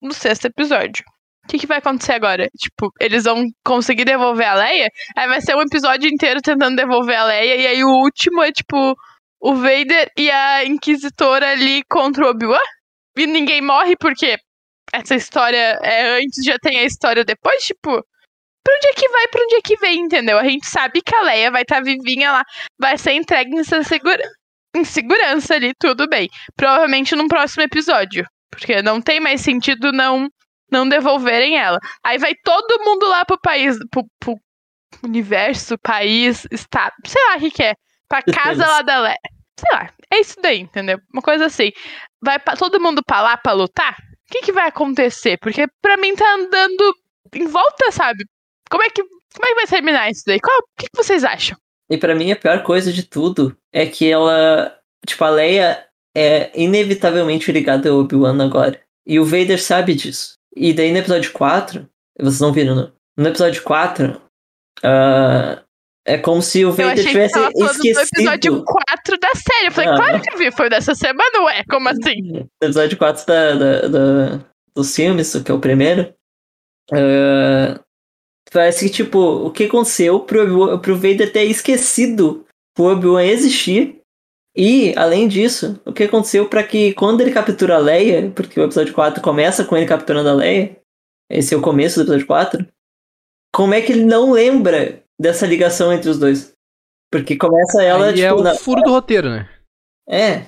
[0.02, 1.06] no sexto episódio.
[1.48, 2.50] O que, que vai acontecer agora?
[2.58, 4.90] Tipo, eles vão conseguir devolver a Leia?
[5.16, 7.56] Aí vai ser um episódio inteiro tentando devolver a Leia.
[7.56, 8.94] E aí o último é, tipo,
[9.40, 12.60] o Vader e a Inquisitora ali contra o Obi-Wan?
[13.18, 14.38] E ninguém morre porque
[14.92, 19.28] essa história é antes, já tem a história depois, tipo, pra onde é que vai,
[19.30, 20.38] pra onde é que vem, entendeu?
[20.38, 22.44] A gente sabe que a Leia vai estar vivinha lá,
[22.78, 24.22] vai ser entregue em, se- segura...
[24.76, 26.28] em segurança ali, tudo bem.
[26.58, 30.28] Provavelmente num próximo episódio, porque não tem mais sentido não
[30.72, 31.80] não devolverem ela.
[32.04, 34.36] Aí vai todo mundo lá pro país, pro, pro
[35.04, 37.76] universo, país, estado, sei lá o que que é,
[38.08, 38.70] pra casa Depende.
[38.70, 39.18] lá da Leia.
[39.60, 41.00] Sei lá, é isso daí, entendeu?
[41.12, 41.72] Uma coisa assim.
[42.22, 43.94] Vai pra, todo mundo pra lá pra lutar?
[43.94, 45.38] O que, que vai acontecer?
[45.40, 46.94] Porque pra mim tá andando
[47.34, 48.24] em volta, sabe?
[48.70, 50.40] Como é que, como é que vai terminar isso daí?
[50.40, 51.58] Qual, o que, que vocês acham?
[51.90, 56.52] E pra mim a pior coisa de tudo é que ela, tipo, a Leia é
[56.60, 58.82] inevitavelmente ligada ao Obi-Wan agora.
[59.06, 60.37] E o Vader sabe disso.
[60.60, 61.88] E daí no episódio 4,
[62.20, 62.92] vocês não viram, não?
[63.18, 64.22] No episódio 4,
[64.84, 65.62] ah,
[66.06, 68.02] é como se o Eu Vader achei que tivesse tava falando do episódio
[68.54, 68.64] esquecido.
[68.66, 69.68] 4 da série.
[69.68, 69.96] Eu falei, Ah.
[69.98, 72.22] claro que vi, foi dessa semana, ué, como assim?
[72.22, 74.40] No episódio 4 da, da, da-
[74.76, 76.14] dos filmes, que é o primeiro.
[76.94, 77.80] ah,
[78.52, 83.97] parece que, tipo, o que aconteceu pro, pro Vader ter esquecido que o Obi-Wan existia.
[84.58, 88.64] E, além disso, o que aconteceu para que quando ele captura a Leia, porque o
[88.64, 90.76] episódio 4 começa com ele capturando a Leia,
[91.30, 92.68] esse é o começo do episódio 4,
[93.56, 96.54] como é que ele não lembra dessa ligação entre os dois?
[97.12, 99.48] Porque começa ela, Aí tipo, é o na- furo do roteiro, né?
[100.10, 100.46] é.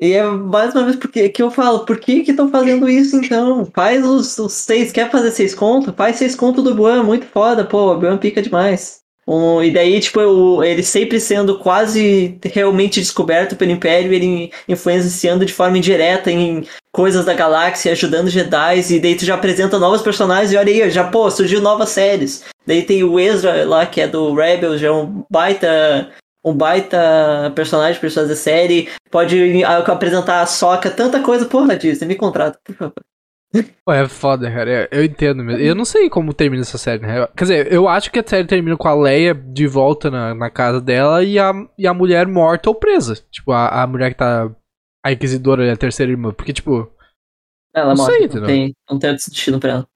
[0.00, 3.16] E é mais uma vez porque que eu falo, por que que estão fazendo isso
[3.16, 3.64] então?
[3.74, 5.92] Faz os, os seis, quer fazer seis contos?
[5.96, 9.00] Faz seis contos do Obi-Wan, muito foda, pô, o Obi-Wan pica demais.
[9.30, 15.52] Um, e daí, tipo, ele sempre sendo quase realmente descoberto pelo Império, ele influenciando de
[15.52, 20.50] forma indireta em coisas da galáxia, ajudando Jedi, e daí tu já apresenta novos personagens,
[20.50, 22.42] e olha aí, já, pô, surgiu novas séries.
[22.66, 26.10] Daí tem o Ezra lá, que é do Rebels, já é um baita
[26.42, 32.06] um baita personagem pra fazer série, pode a- apresentar a Soca, tanta coisa, porra, Disney,
[32.08, 32.94] me contrata, por favor.
[33.84, 34.88] Pô, é foda, cara.
[34.92, 35.60] Eu entendo mesmo.
[35.62, 37.26] Eu não sei como termina essa série, né?
[37.36, 40.50] Quer dizer, eu acho que a série termina com a Leia de volta na, na
[40.50, 43.14] casa dela e a, e a mulher morta ou presa.
[43.30, 44.50] Tipo, a, a mulher que tá.
[45.04, 46.32] A Inquisidora, a terceira irmã.
[46.32, 46.90] Porque, tipo.
[47.74, 48.28] Ela Não morre.
[48.28, 49.88] sei, não, tem, não tem outro destino pra ela.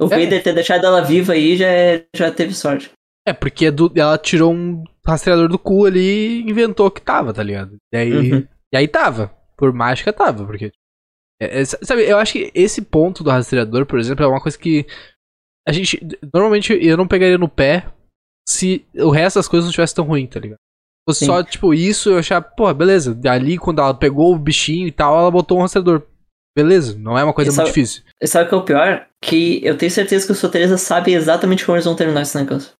[0.00, 0.08] O É.
[0.08, 2.90] Vader ter deixado ela viva aí já, é- já teve sorte.
[3.26, 6.00] É, porque é ela tirou um rastreador do cu ali
[6.40, 7.76] e inventou que tava, tá ligado?
[7.92, 8.48] E aí, Uhum.
[8.72, 9.30] e aí tava.
[9.56, 10.72] Por mágica tava, porque.
[11.40, 14.58] É- é- sabe, eu acho que esse ponto do rastreador, por exemplo, é uma coisa
[14.58, 14.86] que.
[15.66, 16.00] A gente.
[16.32, 17.86] Normalmente eu não pegaria no pé
[18.48, 20.56] se o resto das coisas não tivesse tão ruim, tá ligado?
[20.58, 23.18] Se fosse só, tipo, isso, eu achava, porra, beleza.
[23.30, 26.02] Ali, quando ela pegou o bichinho e tal, ela botou um rastreador.
[26.56, 28.02] Beleza, não é uma coisa E muito sabe- difícil.
[28.24, 29.06] Sabe o que é o pior?
[29.22, 32.72] Que eu tenho certeza que os roteiristas sabem exatamente como eles vão terminar esse negócio.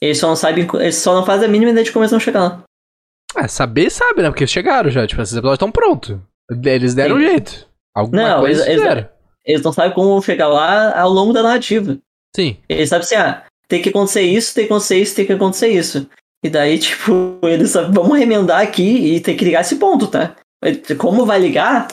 [0.00, 2.20] Eles só não sabem, eles só não fazem a mínima ideia de como eles vão
[2.20, 2.62] chegar lá.
[3.34, 4.30] Ah, saber sabe, né?
[4.30, 6.16] Porque chegaram já, tipo, esses episódios estão prontos.
[6.64, 7.26] Eles deram um Sim.
[7.26, 7.67] jeito.
[7.98, 9.06] Alguma Não, coisa eles- eles-.
[9.44, 11.98] Eles não sabem como chegar lá ao longo da narrativa.
[12.36, 12.58] Sim.
[12.68, 15.68] Eles sabem assim, ah, tem que acontecer isso, tem que acontecer isso, tem que acontecer
[15.68, 16.08] isso.
[16.44, 20.36] E daí, tipo, eles sabem, vamos remendar aqui e tem que ligar esse ponto, tá?
[20.98, 21.88] Como vai ligar,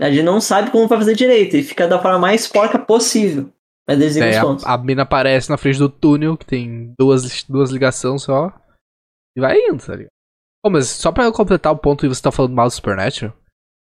[0.00, 1.56] a gente não sabe como vai fazer direito.
[1.56, 3.48] E fica da forma mais porca possível.
[3.88, 4.66] Mas eles os pontos.
[4.66, 8.52] a, a mina aparece na frente do túnel, que tem duas, duas ligações só.
[9.36, 10.10] E vai indo, tá ligado?
[10.62, 13.32] Pô, mas só pra eu completar o ponto que você tá falando mal do Supernatural,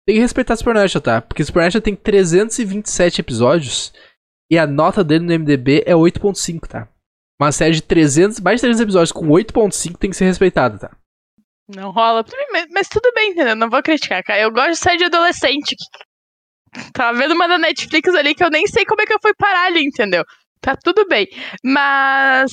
[0.06, 1.20] tem que respeitar Supernatural, tá?
[1.20, 3.92] Porque Supernatural tem 327 episódios
[4.50, 6.88] e a nota dele no MDB é 8.5, tá?
[7.40, 10.96] Uma série de 300, mais de 300 episódios com 8.5 tem que ser respeitada, tá?
[11.68, 12.24] Não rola.
[12.70, 13.56] Mas, tudo bem, entendeu?
[13.56, 14.40] Não vou criticar, cara.
[14.40, 15.74] Eu gosto de série de adolescente.
[16.92, 19.32] Tava vendo uma da Netflix ali que eu nem sei como é que eu fui
[19.34, 20.24] parar ali, entendeu?
[20.60, 21.26] Tá tudo bem.
[21.64, 22.52] Mas,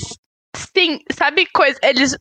[0.56, 1.80] sim, sabe coisa?
[1.84, 2.18] Eles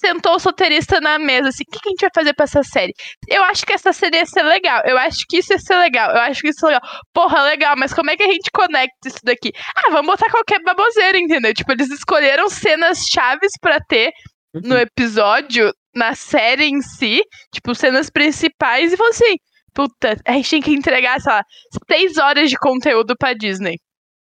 [0.00, 2.62] sentou o soterista na mesa, assim, o que, que a gente vai fazer pra essa
[2.62, 2.92] série?
[3.28, 4.82] Eu acho que essa série ia ser legal.
[4.84, 6.10] Eu acho que isso ia ser legal.
[6.10, 6.82] Eu acho que isso é legal.
[7.12, 9.52] Porra, legal, mas como é que a gente conecta isso daqui?
[9.76, 11.52] Ah, vamos botar qualquer baboseira, entendeu?
[11.54, 14.10] Tipo, eles escolheram cenas chaves pra ter
[14.54, 19.34] no episódio, na série em si, tipo, cenas principais, e falou assim:
[19.74, 21.42] puta, a gente tem que entregar, sei lá,
[21.90, 23.76] seis horas de conteúdo pra Disney.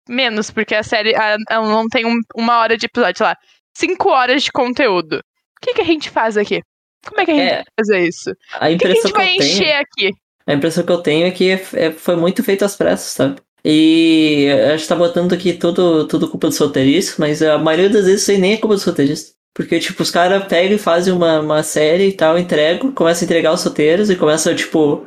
[0.08, 3.36] Menos, porque a série a- não tem um- uma hora de episódio, sei lá,
[3.76, 5.20] cinco horas de conteúdo.
[5.56, 6.62] O que, que a gente faz aqui?
[7.06, 8.30] Como é que a gente É, vai fazer isso?
[8.30, 8.32] A
[8.68, 9.52] O que, que a impressão gente que, vai eu tenho.
[9.52, 10.10] encher aqui?
[10.46, 13.36] A impressão que eu tenho é que é- é- foi muito feito às pressas, sabe?
[13.64, 18.04] E a gente tá botando aqui tudo, tudo culpa dos roteiristas, mas a maioria das
[18.06, 19.34] vezes isso aí nem é culpa dos roteiristas.
[19.54, 23.24] Porque, tipo, os caras pegam e fazem uma, uma série e tal, entregam, começam a
[23.24, 25.06] entregar os roteiros e começam, tipo.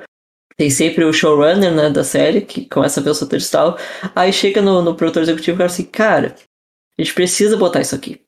[0.57, 3.77] Tem sempre o showrunner, né, da série, que começa a ver os roteiros e tal.
[4.13, 6.35] Aí chega no, no produtor executivo e fala assim, cara,
[6.97, 8.19] a gente precisa botar isso aqui.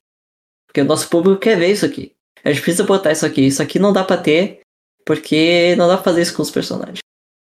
[0.72, 2.14] Porque o nosso público quer ver isso aqui.
[2.44, 3.46] A gente precisa botar isso aqui.
[3.46, 4.62] Isso aqui não dá pra ter,
[5.06, 7.00] porque não dá pra fazer isso com os personagens.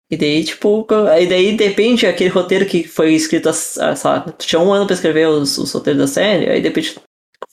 [0.08, 0.86] E daí, tipo,
[1.20, 3.82] e daí depende aquele roteiro que foi escrito, sei
[4.38, 6.96] tinha um ano pra escrever os, os roteiros da série, aí de repente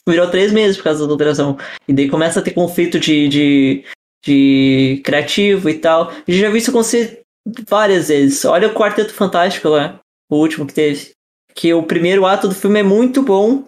[0.07, 1.57] virou três meses por causa da alteração.
[1.87, 3.85] E daí começa a ter conflito de, de,
[4.23, 6.09] de criativo e tal.
[6.09, 7.21] A gente já viu isso acontecer
[7.67, 8.45] várias vezes.
[8.45, 11.11] Olha o Quarteto Fantástico lá, o último que teve.
[11.55, 13.67] Que o primeiro ato do filme é muito bom,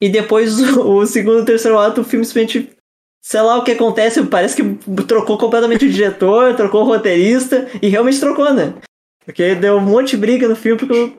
[0.00, 2.70] e depois o, o segundo e terceiro ato, o filme simplesmente.
[3.20, 7.88] Sei lá o que acontece, parece que trocou completamente o diretor, trocou o roteirista, e
[7.88, 8.74] realmente trocou, né?
[9.24, 11.14] Porque deu um monte de briga no filme, porque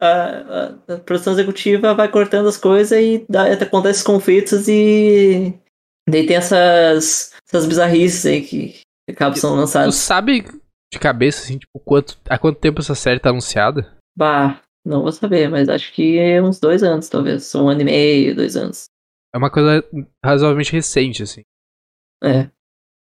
[0.00, 5.54] a, a- a produção executiva vai cortando as coisas e dá, acontece os conflitos e.
[6.08, 9.94] Daí tem essas, essas bizarrices aí que acabam sendo Tu lançadas.
[9.94, 10.44] sabe
[10.92, 13.96] de cabeça, assim, tipo, quanto, há quanto tempo essa série tá anunciada?
[14.18, 17.54] Bah, não vou saber, mas acho que é uns dois anos, talvez.
[17.54, 18.86] Um ano e meio, dois anos.
[19.34, 19.84] É uma coisa
[20.24, 21.42] razoavelmente recente, assim.
[22.22, 22.50] É.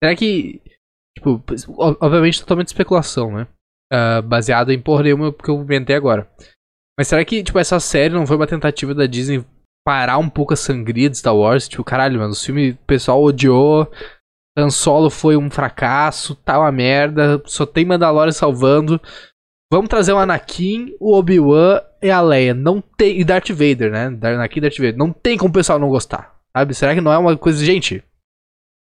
[0.02, 0.60] Será que.
[1.16, 3.46] Tipo, ob- obviamente totalmente especulação, né?
[3.92, 6.30] Ah, baseado em porra nenhuma que eu inventei agora.
[6.98, 9.44] Mas será que, tipo, essa série não foi uma tentativa da Disney
[9.86, 11.68] parar um pouco a sangria de Star Wars?
[11.68, 13.90] Tipo, caralho, mano, o filme o pessoal odiou.
[14.58, 18.98] Han Solo foi um fracasso, tá uma merda, só tem Mandalorian salvando.
[19.72, 22.54] Vamos trazer o Anakin, o Obi-Wan e a Leia.
[22.54, 23.20] Não tem.
[23.20, 24.06] E Darth Vader, né?
[24.06, 24.96] Anakin e Darth Vader.
[24.96, 26.36] Não tem como o pessoal não gostar.
[26.56, 26.74] Sabe?
[26.74, 27.64] Será que não é uma coisa.
[27.64, 28.02] Gente,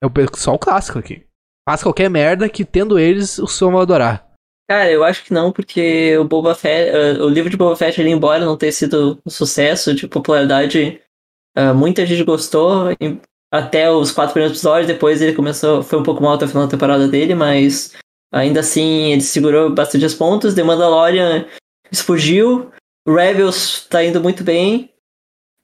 [0.03, 1.25] é o pessoal clássico aqui.
[1.69, 4.27] Faz qualquer merda que tendo eles, o som vai adorar.
[4.69, 8.01] Cara, eu acho que não, porque o Boba Fett, eh, o livro de Boba Fett,
[8.01, 11.01] ele, embora não tenha sido um sucesso de popularidade,
[11.57, 12.89] eh, muita gente gostou,
[13.53, 16.65] até os quatro primeiros episódios, depois ele começou, foi um pouco mal até o final
[16.65, 17.95] da temporada dele, mas
[18.33, 21.47] ainda assim ele segurou bastante os pontos, The Mandalorian
[21.91, 22.71] explodiu,
[23.07, 24.91] Rebels tá indo muito bem,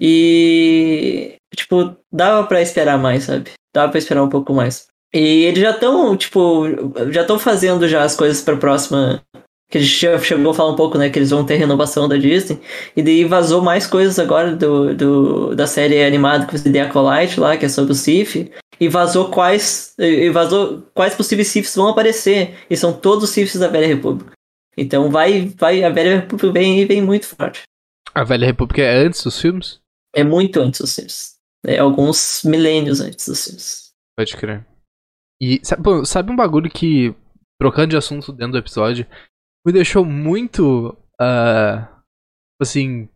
[0.00, 3.52] e, tipo, dava pra esperar mais, sabe?
[3.74, 4.86] Dava pra esperar um pouco mais.
[5.14, 6.64] E eles já estão, tipo,
[7.12, 9.22] já estão fazendo já as coisas pra próxima
[9.70, 11.08] que a gente che- chegou a falar um pouco, né?
[11.08, 12.60] Que eles vão ter renovação da Disney.
[12.96, 17.38] E daí vazou mais coisas agora do, do, da série animada que ser The Acolyte
[17.38, 18.50] lá, que é sobre o Sif.
[18.82, 19.94] E vazou quais.
[19.96, 22.66] E vazou quais possíveis Sifs vão aparecer.
[22.68, 24.32] E são todos os Sifs da Velha República.
[24.76, 27.62] Então vai, vai, a Velha República vem, vem muito forte.
[28.12, 29.80] A Velha República é antes dos filmes?
[30.12, 31.36] É muito antes dos Sims.
[31.64, 33.92] É alguns milênios antes dos Sims.
[34.18, 34.66] Pode crer.
[35.40, 37.14] E sabe, sabe um bagulho que,
[37.60, 39.06] trocando de assunto dentro do episódio,
[39.64, 42.02] me deixou muito, ah,
[42.60, 43.08] assim,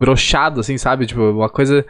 [0.00, 1.06] brochado, assim, sabe?
[1.06, 1.84] Tipo, uma coisa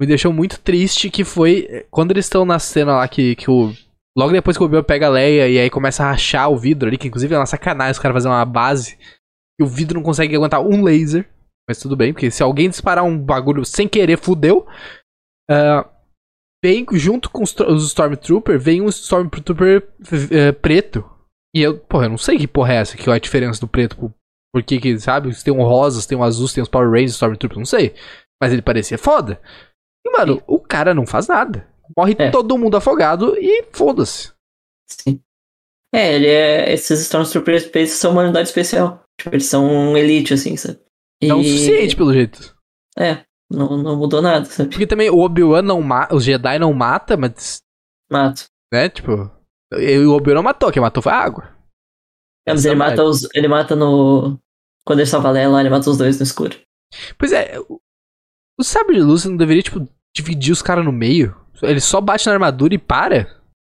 [0.00, 3.50] me deixou muito triste que foi eh, quando eles estão na cena lá que, que
[3.50, 3.72] o.
[4.16, 6.88] Logo depois que o Obi-Wan pega a Leia e aí começa a rachar o vidro
[6.88, 8.98] ali, que inclusive é uma sacanagem os caras fazerem uma base
[9.60, 11.28] e o vidro não consegue aguentar um laser.
[11.68, 14.66] Mas tudo bem, porque se alguém disparar um bagulho sem querer, fudeu.
[15.48, 15.88] Ah,
[16.64, 19.86] vem junto com os, tro- os Stormtrooper, vem um Stormtrooper
[20.32, 21.08] eh, preto.
[21.54, 23.68] E eu, porra, eu não sei que porra é essa, que é a diferença do
[23.68, 24.12] preto pro.
[24.52, 25.32] Por que, sabe?
[25.32, 27.64] Se tem um rosa, se tem um azul, se tem os Power Rangers, Stormtrooper, não
[27.64, 27.94] sei.
[28.42, 29.40] Mas ele parecia foda.
[30.06, 31.68] E, mano, o cara não faz nada.
[31.96, 32.30] Morre É.
[32.30, 34.32] todo mundo afogado e foda-se.
[34.88, 35.20] Sim.
[35.94, 36.72] É, ele é.
[36.72, 39.02] Esses Stormtroopers eles são uma unidade especial.
[39.20, 40.78] Tipo, eles são um elite, assim, sabe?
[41.22, 42.56] É o E- suficiente, pelo jeito.
[42.96, 44.70] É, não, não mudou nada, sabe?
[44.70, 46.14] Porque também o Obi-Wan não mata.
[46.14, 47.58] Os Jedi não mata, mas.
[48.10, 48.44] Mato.
[48.72, 49.30] Né, tipo.
[49.72, 51.44] e O Obi-Wan não matou, quem matou foi a água.
[52.46, 52.90] É, mas Essa ele vai.
[52.90, 53.28] mata os.
[53.34, 54.38] Ele mata no.
[54.86, 56.56] Quando ele salva a Leia lá, ele mata os dois no escuro.
[57.18, 57.56] Pois é,
[58.60, 61.34] o, sabre de luz não deveria, tipo, dividir os caras no meio?
[61.62, 63.28] Ele só bate na armadura e para?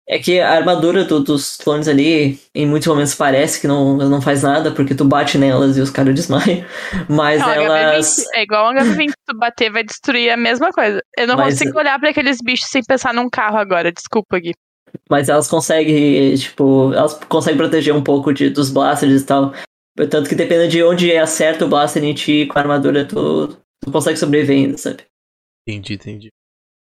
[0.08, 4.20] É que a armadura do- dos clones ali, em muitos momentos parece que não, não
[4.20, 6.64] faz nada, porque tu bate nelas e os caras desmaiam.
[7.08, 8.16] Mas Não, elas.
[8.16, 11.00] HB20, é igual um HB20, se tu bater vai destruir a mesma coisa.
[11.16, 14.52] Eu não Mas- consigo olhar pra aqueles bichos sem pensar num carro agora, desculpa, Gui.
[15.08, 19.52] Mas elas conseguem, tipo, elas conseguem proteger um pouco de, dos blasters e tal.
[20.10, 23.90] Tanto que dependendo de onde acerta o blaster em ti com a armadura, tu, tu
[23.90, 25.04] consegue sobreviver ainda, sabe?
[25.66, 26.28] Entendi, entendi.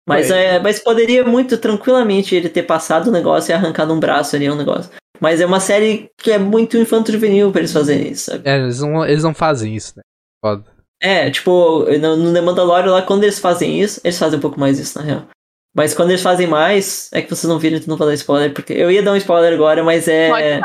[0.08, 0.56] Mas, Ué.
[0.56, 4.50] é, mas poderia muito tranquilamente ele ter passado o negócio e arrancado um braço ali,
[4.50, 4.92] um negócio.
[5.20, 8.48] Mas é uma série que é muito infanto-juvenil pra eles fazerem isso, sabe?
[8.48, 10.04] É, eles não, eles não fazem isso, né?
[10.44, 10.66] Foda.
[11.02, 14.60] É, tipo, no, no The Mandalorian lá, quando eles fazem isso, eles fazem um pouco
[14.60, 15.28] mais isso, na real.
[15.76, 18.54] Mas quando eles fazem mais, é que vocês não viram, então não vou dar spoiler,
[18.54, 20.60] porque eu ia dar um spoiler agora, mas é.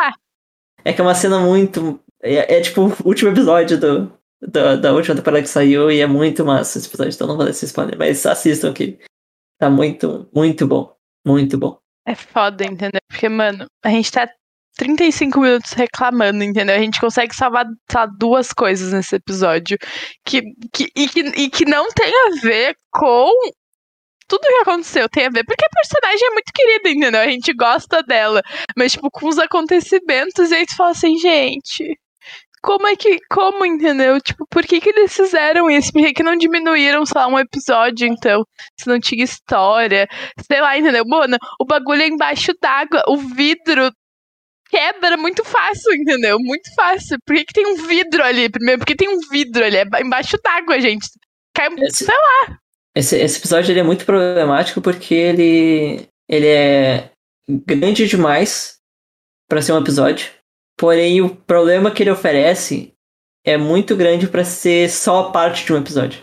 [0.84, 2.00] É que é uma cena muito.
[2.22, 4.12] É, é tipo o último episódio do,
[4.48, 7.44] da, da última temporada que saiu e é muito massa esse episódio, então não vou
[7.44, 8.98] dar esse spoiler, mas assistam aqui.
[9.58, 10.92] Tá muito, muito bom.
[11.24, 11.78] Muito bom.
[12.06, 13.00] É foda, entendeu?
[13.08, 14.28] Porque, mano, a gente tá
[14.76, 16.74] 35 minutos reclamando, entendeu?
[16.74, 17.66] A gente consegue salvar
[18.18, 19.78] duas coisas nesse episódio
[20.24, 23.30] que, que, e, que, e que não tem a ver com
[24.26, 25.08] tudo que aconteceu.
[25.08, 27.20] Tem a ver porque a personagem é muito querida, entendeu?
[27.20, 28.42] A gente gosta dela.
[28.76, 31.96] Mas, tipo, com os acontecimentos, e aí tu fala assim, gente.
[32.62, 33.18] Como é que.
[33.28, 34.20] Como, entendeu?
[34.20, 35.92] Tipo, por que, que eles fizeram isso?
[35.92, 38.44] Por que, que não diminuíram só um episódio, então?
[38.78, 40.08] Se não tinha história.
[40.46, 41.04] Sei lá, entendeu?
[41.06, 43.02] Mano, o bagulho é embaixo d'água.
[43.08, 43.90] O vidro
[44.70, 46.38] quebra muito fácil, entendeu?
[46.40, 47.18] Muito fácil.
[47.26, 48.48] Por que, que tem um vidro ali?
[48.48, 49.78] Primeiro, porque tem um vidro ali.
[49.78, 51.08] É ba- embaixo d'água, gente.
[51.54, 51.68] Cai.
[51.78, 52.58] Esse- Sei lá.
[52.94, 57.10] Esse, esse episódio é muito problemático porque ele, ele é
[57.48, 58.76] grande demais
[59.48, 60.30] pra ser um episódio.
[60.82, 62.92] Porém, o problema que ele oferece
[63.46, 66.22] é muito grande pra ser só parte de um episódio.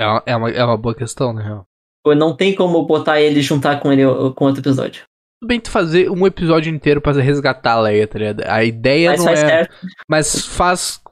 [0.00, 1.66] É uma, é uma, é uma boa questão, na real.
[2.06, 4.02] Ou Não tem como botar ele juntar com ele
[4.34, 5.02] com outro episódio.
[5.38, 8.40] Tudo bem tu fazer um episódio inteiro pra resgatar a Leia, tá ligado?
[8.46, 9.46] A ideia Mas não faz é.
[9.46, 9.76] certo.
[10.08, 11.02] Mas faz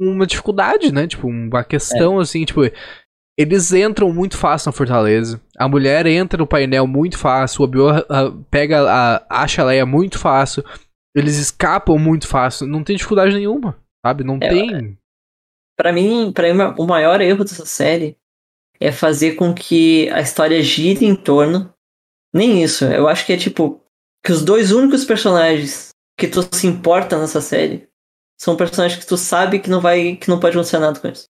[0.00, 1.08] uma dificuldade, né?
[1.08, 2.60] Tipo, uma questão assim, tipo.
[3.36, 5.40] Eles entram muito fácil na fortaleza.
[5.58, 7.62] A mulher entra no painel muito fácil.
[7.62, 9.42] O Obi-Wan ah, pega a.
[9.42, 10.62] acha a Leia muito fácil.
[11.14, 12.66] Eles escapam muito fácil.
[12.66, 13.78] Não tem dificuldade nenhuma.
[14.04, 14.24] Sabe?
[14.24, 14.98] Não É, tem.
[15.76, 18.16] Pra mim, pra mim, o maior erro dessa série
[18.80, 21.72] é fazer com que a história gire em torno.
[22.32, 22.84] Nem isso.
[22.84, 23.80] Eu acho que é tipo.
[24.24, 27.88] Que os dois únicos personagens que tu se importa nessa série
[28.38, 30.16] são personagens que tu sabe que não vai.
[30.16, 31.28] que não pode acontecer nada com eles.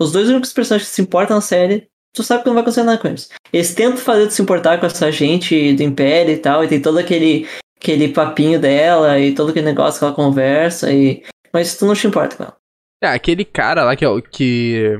[0.00, 2.82] Os dois únicos personagens que se importam na série, tu sabe que não vai acontecer
[2.82, 3.30] nada com eles.
[3.52, 6.82] Eles tentam fazer tu se importar com essa gente do Império e tal, e tem
[6.82, 7.46] todo aquele,
[7.84, 11.22] aquele papinho dela e todo aquele negócio que ela conversa, e.
[11.52, 12.56] Mas tu não te importa com ela.
[13.02, 14.98] É, aquele cara lá que, é o- que.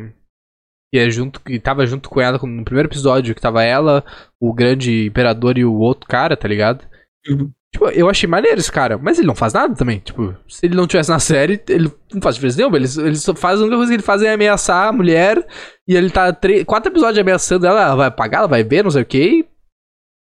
[0.93, 1.41] Que é junto.
[1.41, 4.05] Que tava junto com ela no primeiro episódio, que tava ela,
[4.41, 6.87] o grande imperador e o outro cara, tá ligado?
[7.29, 7.51] Uhum.
[7.73, 9.99] Tipo, eu achei maneiro esse cara, mas ele não faz nada também.
[9.99, 12.77] Tipo, se ele não tivesse na série, ele não faz diferença nenhuma.
[12.77, 15.45] Ele, ele só faz a única coisa que ele faz é ameaçar a mulher.
[15.89, 18.93] E ele tá três, quatro episódios ameaçando ela, ela vai apagar, ela vai ver, não
[18.93, 19.19] sei o que.
[19.41, 19.49] E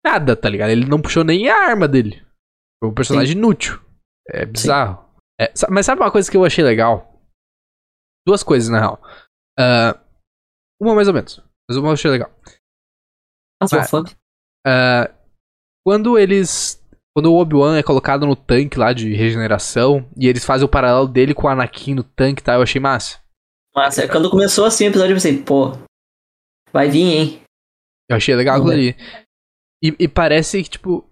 [0.05, 0.69] nada, tá ligado?
[0.69, 2.21] Ele não puxou nem a arma dele.
[2.81, 3.79] Foi um personagem inútil.
[4.27, 5.07] É bizarro.
[5.39, 7.19] É, mas sabe uma coisa que eu achei legal?
[8.27, 9.01] Duas coisas, na real.
[9.59, 9.99] Ah,
[10.79, 11.41] uma mais ou menos.
[11.69, 12.31] Mas uma eu achei legal.
[13.59, 14.17] Claustrofóbico.
[14.65, 15.11] Ah,
[15.85, 16.79] quando eles.
[17.15, 21.07] Quando o Obi-Wan é colocado no tanque lá de regeneração e eles fazem o paralelo
[21.09, 22.53] dele com o Anakin no tanque, tá?
[22.53, 23.19] Eu achei massa.
[23.75, 25.71] Mas é, quando começou assim o episódio, eu pensei, pô,
[26.71, 27.41] vai vir, hein?
[28.09, 28.77] Eu achei legal aquilo Uhum.
[28.77, 28.95] ali.
[29.83, 31.05] E, e parece que, tipo.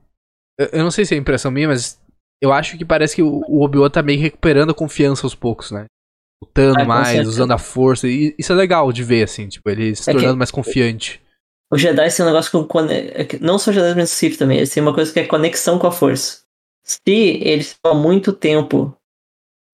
[0.59, 1.99] Eu, não sei se é impressão minha, mas
[2.41, 5.33] eu acho que parece que o, o Obi-Wan tá meio que recuperando a confiança aos
[5.35, 5.85] poucos, né?
[6.43, 8.07] Lutando Ah, mais, usando a força.
[8.07, 11.21] E isso é legal de ver, assim, tipo, ele se É que- tornando mais confiante.
[11.71, 12.79] O Jedi tem um negócio com.
[12.89, 14.57] é que- Não só o Jedi, mas o Sith também.
[14.57, 16.39] Eles têm uma coisa que é conexão com a força.
[16.83, 18.95] Se eles estão há muito tempo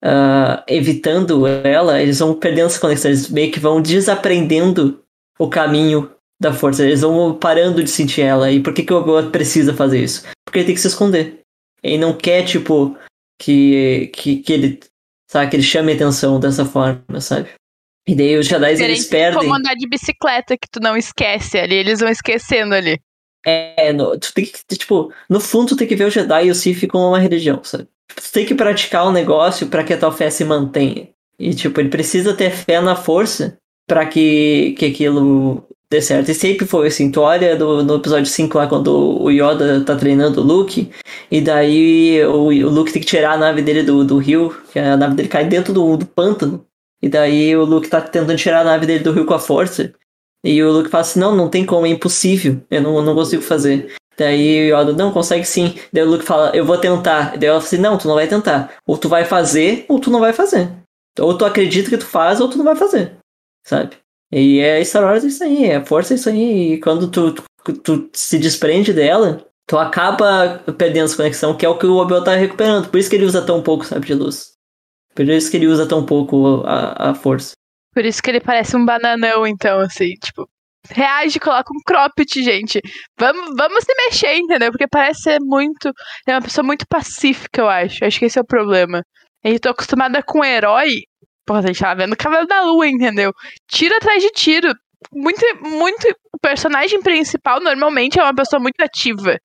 [0.04, 3.10] ah, evitando ela, eles vão perdendo essa conexão.
[3.10, 5.02] Eles meio que vão desaprendendo
[5.38, 6.10] o caminho
[6.40, 6.84] da força.
[6.84, 8.50] Eles vão parando de sentir ela.
[8.50, 10.22] E por que, que o Obi-Wan precisa fazer isso?
[10.56, 11.40] Porque ele tem que se esconder.
[11.82, 12.96] Ele não quer, tipo,
[13.38, 14.80] que, que, que ele.
[15.30, 17.50] Sabe, que ele chame atenção dessa forma, sabe?
[18.08, 19.40] E daí os Jedi eles perdem.
[19.40, 21.74] como andar de bicicleta, que tu não esquece ali.
[21.74, 22.98] Eles vão esquecendo ali.
[23.44, 26.50] É, no- tu tem que, tipo, no fundo tu tem que ver o Jedi e
[26.50, 27.86] o Sith como uma religião, sabe?
[28.08, 31.10] Tipo, tu tem que praticar o negócio pra que a tua fé se mantenha.
[31.38, 36.30] E, tipo, ele precisa ter fé na força pra que, que aquilo dê certo.
[36.30, 39.96] E sempre foi assim, tu olha do, no episódio 5 lá, quando o Yoda tá
[39.96, 40.90] treinando o Luke,
[41.30, 44.78] e daí o, o Luke tem que tirar a nave dele do, do rio, que
[44.78, 46.64] a nave dele cai dentro do, do pântano.
[47.02, 49.92] E daí o Luke tá tentando tirar a nave dele do rio com a força.
[50.44, 53.42] E o Luke fala assim, não, não tem como, é impossível, eu não, não consigo
[53.42, 53.94] fazer.
[54.16, 55.74] Daí o Yoda, não, consegue sim.
[55.92, 57.36] Daí o Luke fala, eu vou tentar.
[57.36, 58.74] Daí ela fala assim, não, tu não vai tentar.
[58.86, 60.72] Ou tu vai fazer, ou tu não vai fazer.
[61.20, 63.18] Ou tu acredita que tu faz, ou tu não vai fazer.
[63.66, 63.96] Sabe?
[64.32, 66.72] E é Star Wars é isso aí, é força é isso aí.
[66.72, 71.68] E quando tu, tu, tu se desprende dela, tu acaba perdendo essa conexão, que é
[71.68, 72.88] o que o Obi-Wan tá recuperando.
[72.88, 74.52] Por isso que ele usa tão pouco, sabe, de luz.
[75.14, 77.52] Por isso que ele usa tão pouco a, a força.
[77.92, 80.46] Por isso que ele parece um bananão, então, assim, tipo.
[80.88, 82.80] Reage, coloca um cropped, gente.
[83.18, 84.70] Vamos, vamos se mexer, entendeu?
[84.70, 85.90] Porque parece ser muito.
[86.28, 88.04] É uma pessoa muito pacífica, eu acho.
[88.04, 89.02] Acho que esse é o problema.
[89.42, 91.02] Eu tô acostumada com herói.
[91.46, 93.32] Porra, a gente tava vendo o Cavalo da Lua, entendeu?
[93.68, 94.74] Tiro atrás de tiro.
[95.12, 96.08] Muito, muito.
[96.34, 99.38] O personagem principal normalmente é uma pessoa muito ativa.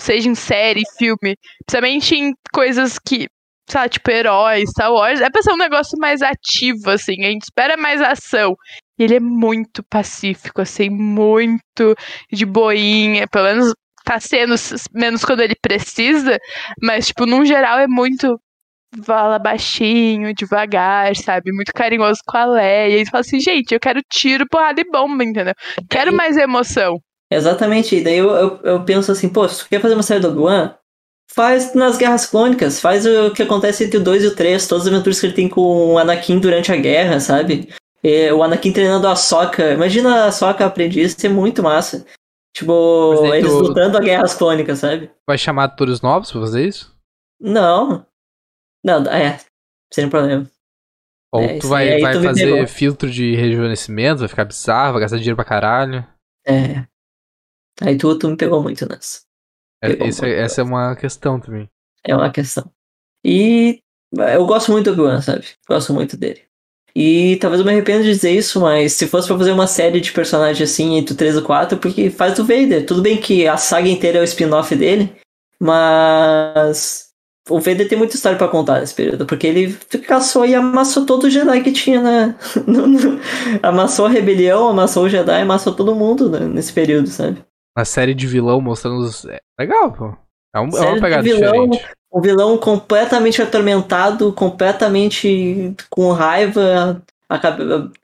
[0.00, 1.36] Seja em série, filme.
[1.66, 3.28] Principalmente em coisas que.
[3.70, 5.20] Sabe, tipo, heróis, Star Wars.
[5.20, 7.24] É pra ser um negócio mais ativo, assim.
[7.24, 8.54] A gente espera mais ação.
[8.98, 11.94] E ele é muito pacífico, assim, muito
[12.32, 13.26] de boinha.
[13.28, 13.74] Pelo menos
[14.04, 14.54] tá sendo,
[14.92, 16.38] menos quando ele precisa.
[16.82, 18.38] Mas, tipo, num geral é muito.
[19.04, 21.52] Fala baixinho, devagar, sabe?
[21.52, 23.02] Muito carinhoso com a Leia.
[23.02, 25.54] E fala assim, gente, eu quero tiro, porrada e bomba, entendeu?
[25.90, 26.98] Quero mais emoção.
[27.30, 30.20] Exatamente, e daí eu, eu, eu penso assim, pô, se tu quer fazer uma série
[30.20, 30.74] do Obi-Wan,
[31.30, 34.86] faz nas Guerras Clônicas, faz o que acontece entre o 2 e o 3, todas
[34.86, 37.68] as aventuras que ele tem com o Anakin durante a guerra, sabe?
[38.02, 42.06] E o Anakin treinando a Soca, imagina a Soca aprendiz, isso é muito massa.
[42.56, 45.10] Tipo, eles tu- lutando a Guerras Clônicas, sabe?
[45.26, 46.96] Vai chamar atores novos pra fazer isso?
[47.38, 48.06] Não.
[48.84, 49.38] Não, é,
[49.92, 50.48] sem problema.
[51.32, 55.16] Ou É, tu vai, vai tu fazer filtro de rejuvenescimento, vai ficar bizarro, vai gastar
[55.18, 56.06] dinheiro pra caralho.
[56.46, 56.86] É.
[57.82, 59.20] Aí tu, tu me pegou muito nessa.
[59.82, 60.38] É, Pegou esse é- muito.
[60.40, 61.68] essa é uma questão também.
[62.04, 62.70] É uma questão.
[63.24, 63.80] E
[64.34, 65.46] eu gosto muito do Obi-Wan, sabe?
[65.68, 66.42] Gosto muito dele.
[66.96, 70.00] E talvez eu me arrependa de dizer isso, mas se fosse pra fazer uma série
[70.00, 72.86] de personagens assim entre o 3 e o 4, porque faz do Vader.
[72.86, 75.14] Tudo bem que a saga inteira é o spin-off dele,
[75.60, 77.07] mas
[77.48, 79.72] o Vader tem muita história pra contar nesse período, porque ele
[80.06, 82.34] caçou e amassou todo o Jedi que tinha, né?
[83.62, 87.42] Amassou a rebelião, amassou o Jedi, amassou todo mundo né, nesse período, sabe?
[87.76, 89.24] Uma série de vilão mostrando os.
[89.24, 90.16] É legal, pô.
[90.54, 91.94] É, um, é Série uma de pegada vilão, diferente.
[92.12, 97.02] um vilão completamente atormentado, completamente com raiva,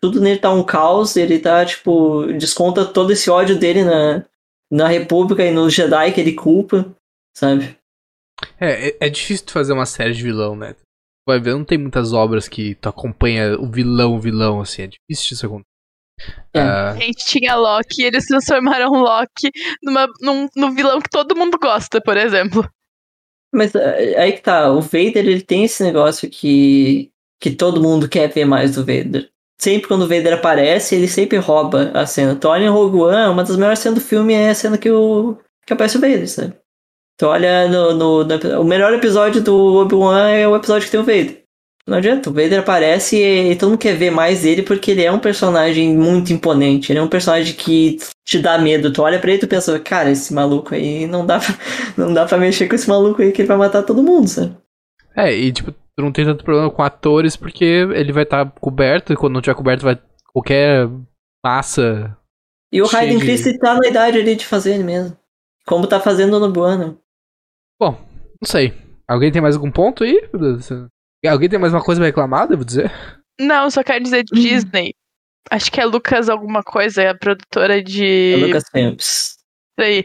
[0.00, 4.24] tudo nele tá um caos, ele tá, tipo, desconta todo esse ódio dele na,
[4.70, 6.86] na República e no Jedi que ele culpa,
[7.34, 7.76] sabe?
[8.64, 10.74] É, é, é difícil tu fazer uma série de vilão, né?
[10.74, 10.82] Tu
[11.28, 14.82] vai ver, não tem muitas obras que tu acompanha o vilão, o vilão, assim.
[14.82, 15.74] É difícil isso acontecer.
[16.54, 16.60] É.
[16.60, 19.50] Ah, A gente tinha Loki e eles transformaram Loki
[19.82, 22.68] numa, num, num vilão que todo mundo gosta, por exemplo.
[23.52, 27.10] Mas é, aí que tá, o Vader ele tem esse negócio que,
[27.40, 29.28] que todo mundo quer ver mais do Vader.
[29.60, 32.34] Sempre quando o Vader aparece, ele sempre rouba a cena.
[32.34, 34.90] Tu olha em Rogue One, uma das melhores cenas do filme é a cena que,
[34.90, 36.56] o, que aparece o Vader, sabe?
[37.18, 41.00] Tu olha no, no, no- O melhor episódio do Obi-Wan é o episódio que tem
[41.00, 41.42] o Vader.
[41.86, 45.02] Não adianta, o Vader aparece e, e todo mundo quer ver mais dele porque ele
[45.04, 46.90] é um personagem muito imponente.
[46.90, 48.90] Ele é um personagem que te dá medo.
[48.92, 51.54] Tu olha pra ele e tu pensa, cara, esse maluco aí não dá pra,
[51.96, 54.56] não dá pra mexer com esse maluco aí que ele vai matar todo mundo, sabe?
[55.14, 58.52] é, e tipo, tu não tem tanto problema com atores porque ele vai estar tá
[58.60, 59.96] coberto e quando não tiver coberto vai
[60.32, 60.88] qualquer
[61.44, 62.16] massa.
[62.72, 65.16] E o Hayden de- Christie tá na idade ali de fazer ele mesmo.
[65.66, 66.98] Como tá fazendo no Buano.
[68.44, 68.74] Não sei.
[69.08, 70.20] Alguém tem mais algum ponto aí?
[71.26, 72.92] Alguém tem mais uma coisa pra reclamar, devo dizer?
[73.40, 74.92] Não, só quero dizer Disney.
[75.50, 78.34] Acho que é Lucas alguma coisa, é a produtora de.
[78.34, 79.38] É Lucas Films.
[79.78, 80.04] Isso aí.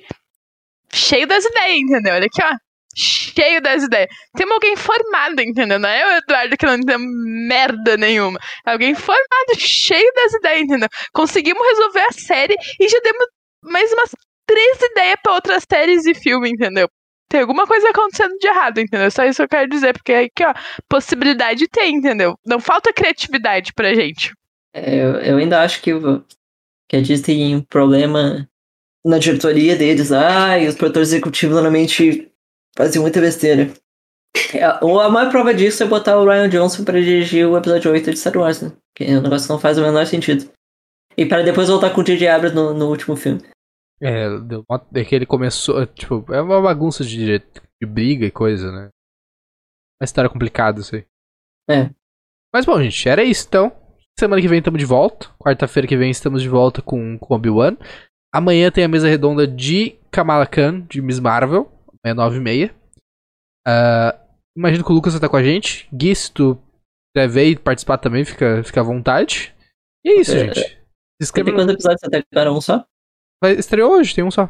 [0.89, 2.13] Cheio das ideias, entendeu?
[2.13, 2.55] Olha aqui, ó.
[2.95, 4.07] Cheio das ideias.
[4.37, 5.77] Tem alguém formado, entendeu?
[5.77, 8.39] Não é o Eduardo que não entendeu merda nenhuma.
[8.65, 10.87] É alguém formado, cheio das ideias, entendeu?
[11.11, 13.25] Conseguimos resolver a série e já demos
[13.65, 14.11] mais umas
[14.47, 16.87] três ideias pra outras séries e filme, entendeu?
[17.29, 19.11] Tem alguma coisa acontecendo de errado, entendeu?
[19.11, 20.53] Só isso que eu quero dizer, porque aqui, ó,
[20.89, 22.35] possibilidade tem, entendeu?
[22.43, 24.33] Não falta criatividade pra gente.
[24.73, 25.91] É, eu, eu ainda acho que,
[26.89, 28.47] que a Disney tem um problema
[29.05, 30.11] na diretoria deles.
[30.11, 32.31] Ah, e os produtores executivos normalmente
[32.75, 33.71] fazem muita besteira.
[34.53, 38.11] É, A maior prova disso é botar o Ryan Johnson pra dirigir o episódio 8
[38.11, 38.71] de Star Wars, né?
[38.95, 40.49] Que é um negócio que não faz o menor sentido.
[41.17, 42.27] E para depois voltar com o J.J.
[42.27, 43.41] Abrams no, no último filme.
[44.01, 48.71] É, deu é que ele começou, tipo, é uma bagunça de, de briga e coisa,
[48.71, 48.89] né?
[49.99, 51.05] Uma história complicada isso aí.
[51.69, 51.89] É.
[52.53, 53.71] Mas bom, gente, era isso então.
[54.17, 55.29] Semana que vem estamos de volta.
[55.37, 57.77] Quarta-feira que vem estamos de volta com, com Obi-Wan.
[58.33, 61.71] Amanhã tem a mesa redonda de Kamala Khan, de Miss Marvel.
[62.03, 62.73] Amanhã, 9h30.
[63.67, 64.19] Ah,
[64.57, 65.87] imagino que o Lucas estar com a gente.
[65.93, 66.57] Gui, se tu
[67.15, 69.55] quiser ver e participar também, fica, fica à vontade.
[70.03, 70.59] E é isso, É, gente.
[70.59, 71.61] Se inscreva Tem no...
[71.61, 72.51] quantos episódios até agora?
[72.51, 72.85] Um só?
[73.41, 74.49] Vai, estreou hoje, tem um só.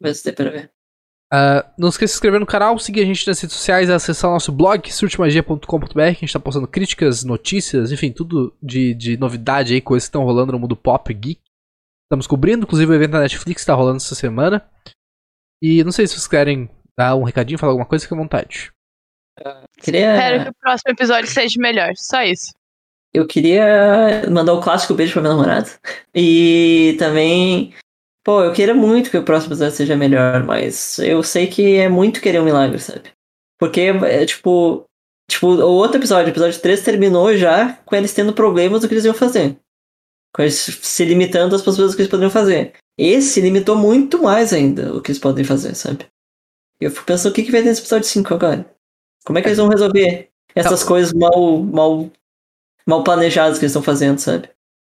[0.00, 0.70] Vê se tem pra ver.
[1.32, 4.30] Ah, não esqueça de se inscrever no canal, seguir a gente nas redes sociais, acessar
[4.30, 9.16] o nosso blog, surtemagia.com.br, que a gente tá postando críticas, notícias, enfim, tudo de, de
[9.18, 11.40] novidade aí, coisas que estão rolando no mundo pop geek.
[12.06, 14.66] Estamos cobrindo, inclusive, o evento da Netflix que tá rolando essa semana.
[15.60, 18.72] E não sei se vocês querem dar um recadinho, falar alguma coisa, fique à vontade.
[19.82, 20.14] Queria...
[20.14, 21.92] Espero que o próximo episódio seja melhor.
[21.96, 22.54] Só isso.
[23.12, 25.70] Eu queria mandar o clássico beijo pra minha namorada.
[26.14, 27.74] E também.
[28.24, 31.88] Pô, eu queria muito que o próximo episódio seja melhor, mas eu sei que é
[31.88, 33.10] muito querer um milagre, sabe?
[33.58, 34.84] Porque é tipo.
[35.30, 38.94] Tipo, o outro episódio, o episódio 3, terminou já com eles tendo problemas do que
[38.94, 39.58] eles iam fazer.
[40.34, 42.72] Com eles se limitando às possibilidades que eles poderiam fazer.
[42.98, 46.06] Esse limitou muito mais ainda o que eles podem fazer, sabe?
[46.80, 48.74] Eu fico pensando o que, que vai ter nesse episódio 5 agora?
[49.24, 52.10] Como é que eles vão resolver essas coisas mal, mal
[52.88, 54.48] mal planejados que eles estão fazendo, sabe?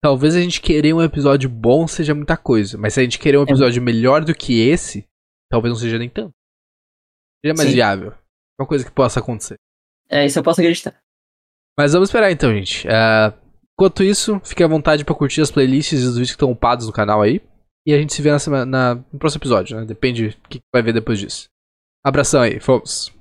[0.03, 3.39] Talvez a gente querer um episódio bom seja muita coisa, mas se a gente querer
[3.39, 5.07] um episódio melhor do que esse,
[5.51, 6.33] talvez não seja nem tanto.
[7.45, 7.75] Seja mais Sim.
[7.75, 8.15] viável.
[8.61, 9.57] Uma coisa que possa acontecer.
[10.09, 10.99] É, isso eu posso acreditar.
[11.79, 12.87] Mas vamos esperar então, gente.
[12.89, 13.33] Ah,
[13.75, 16.87] enquanto isso, fique à vontade pra curtir as playlists e os vídeos que estão upados
[16.87, 17.41] no canal aí.
[17.87, 19.85] E a gente se vê na semana, na- no próximo episódio, né?
[19.85, 21.49] Depende do que vai ver depois disso.
[22.05, 23.13] Abração aí, fomos.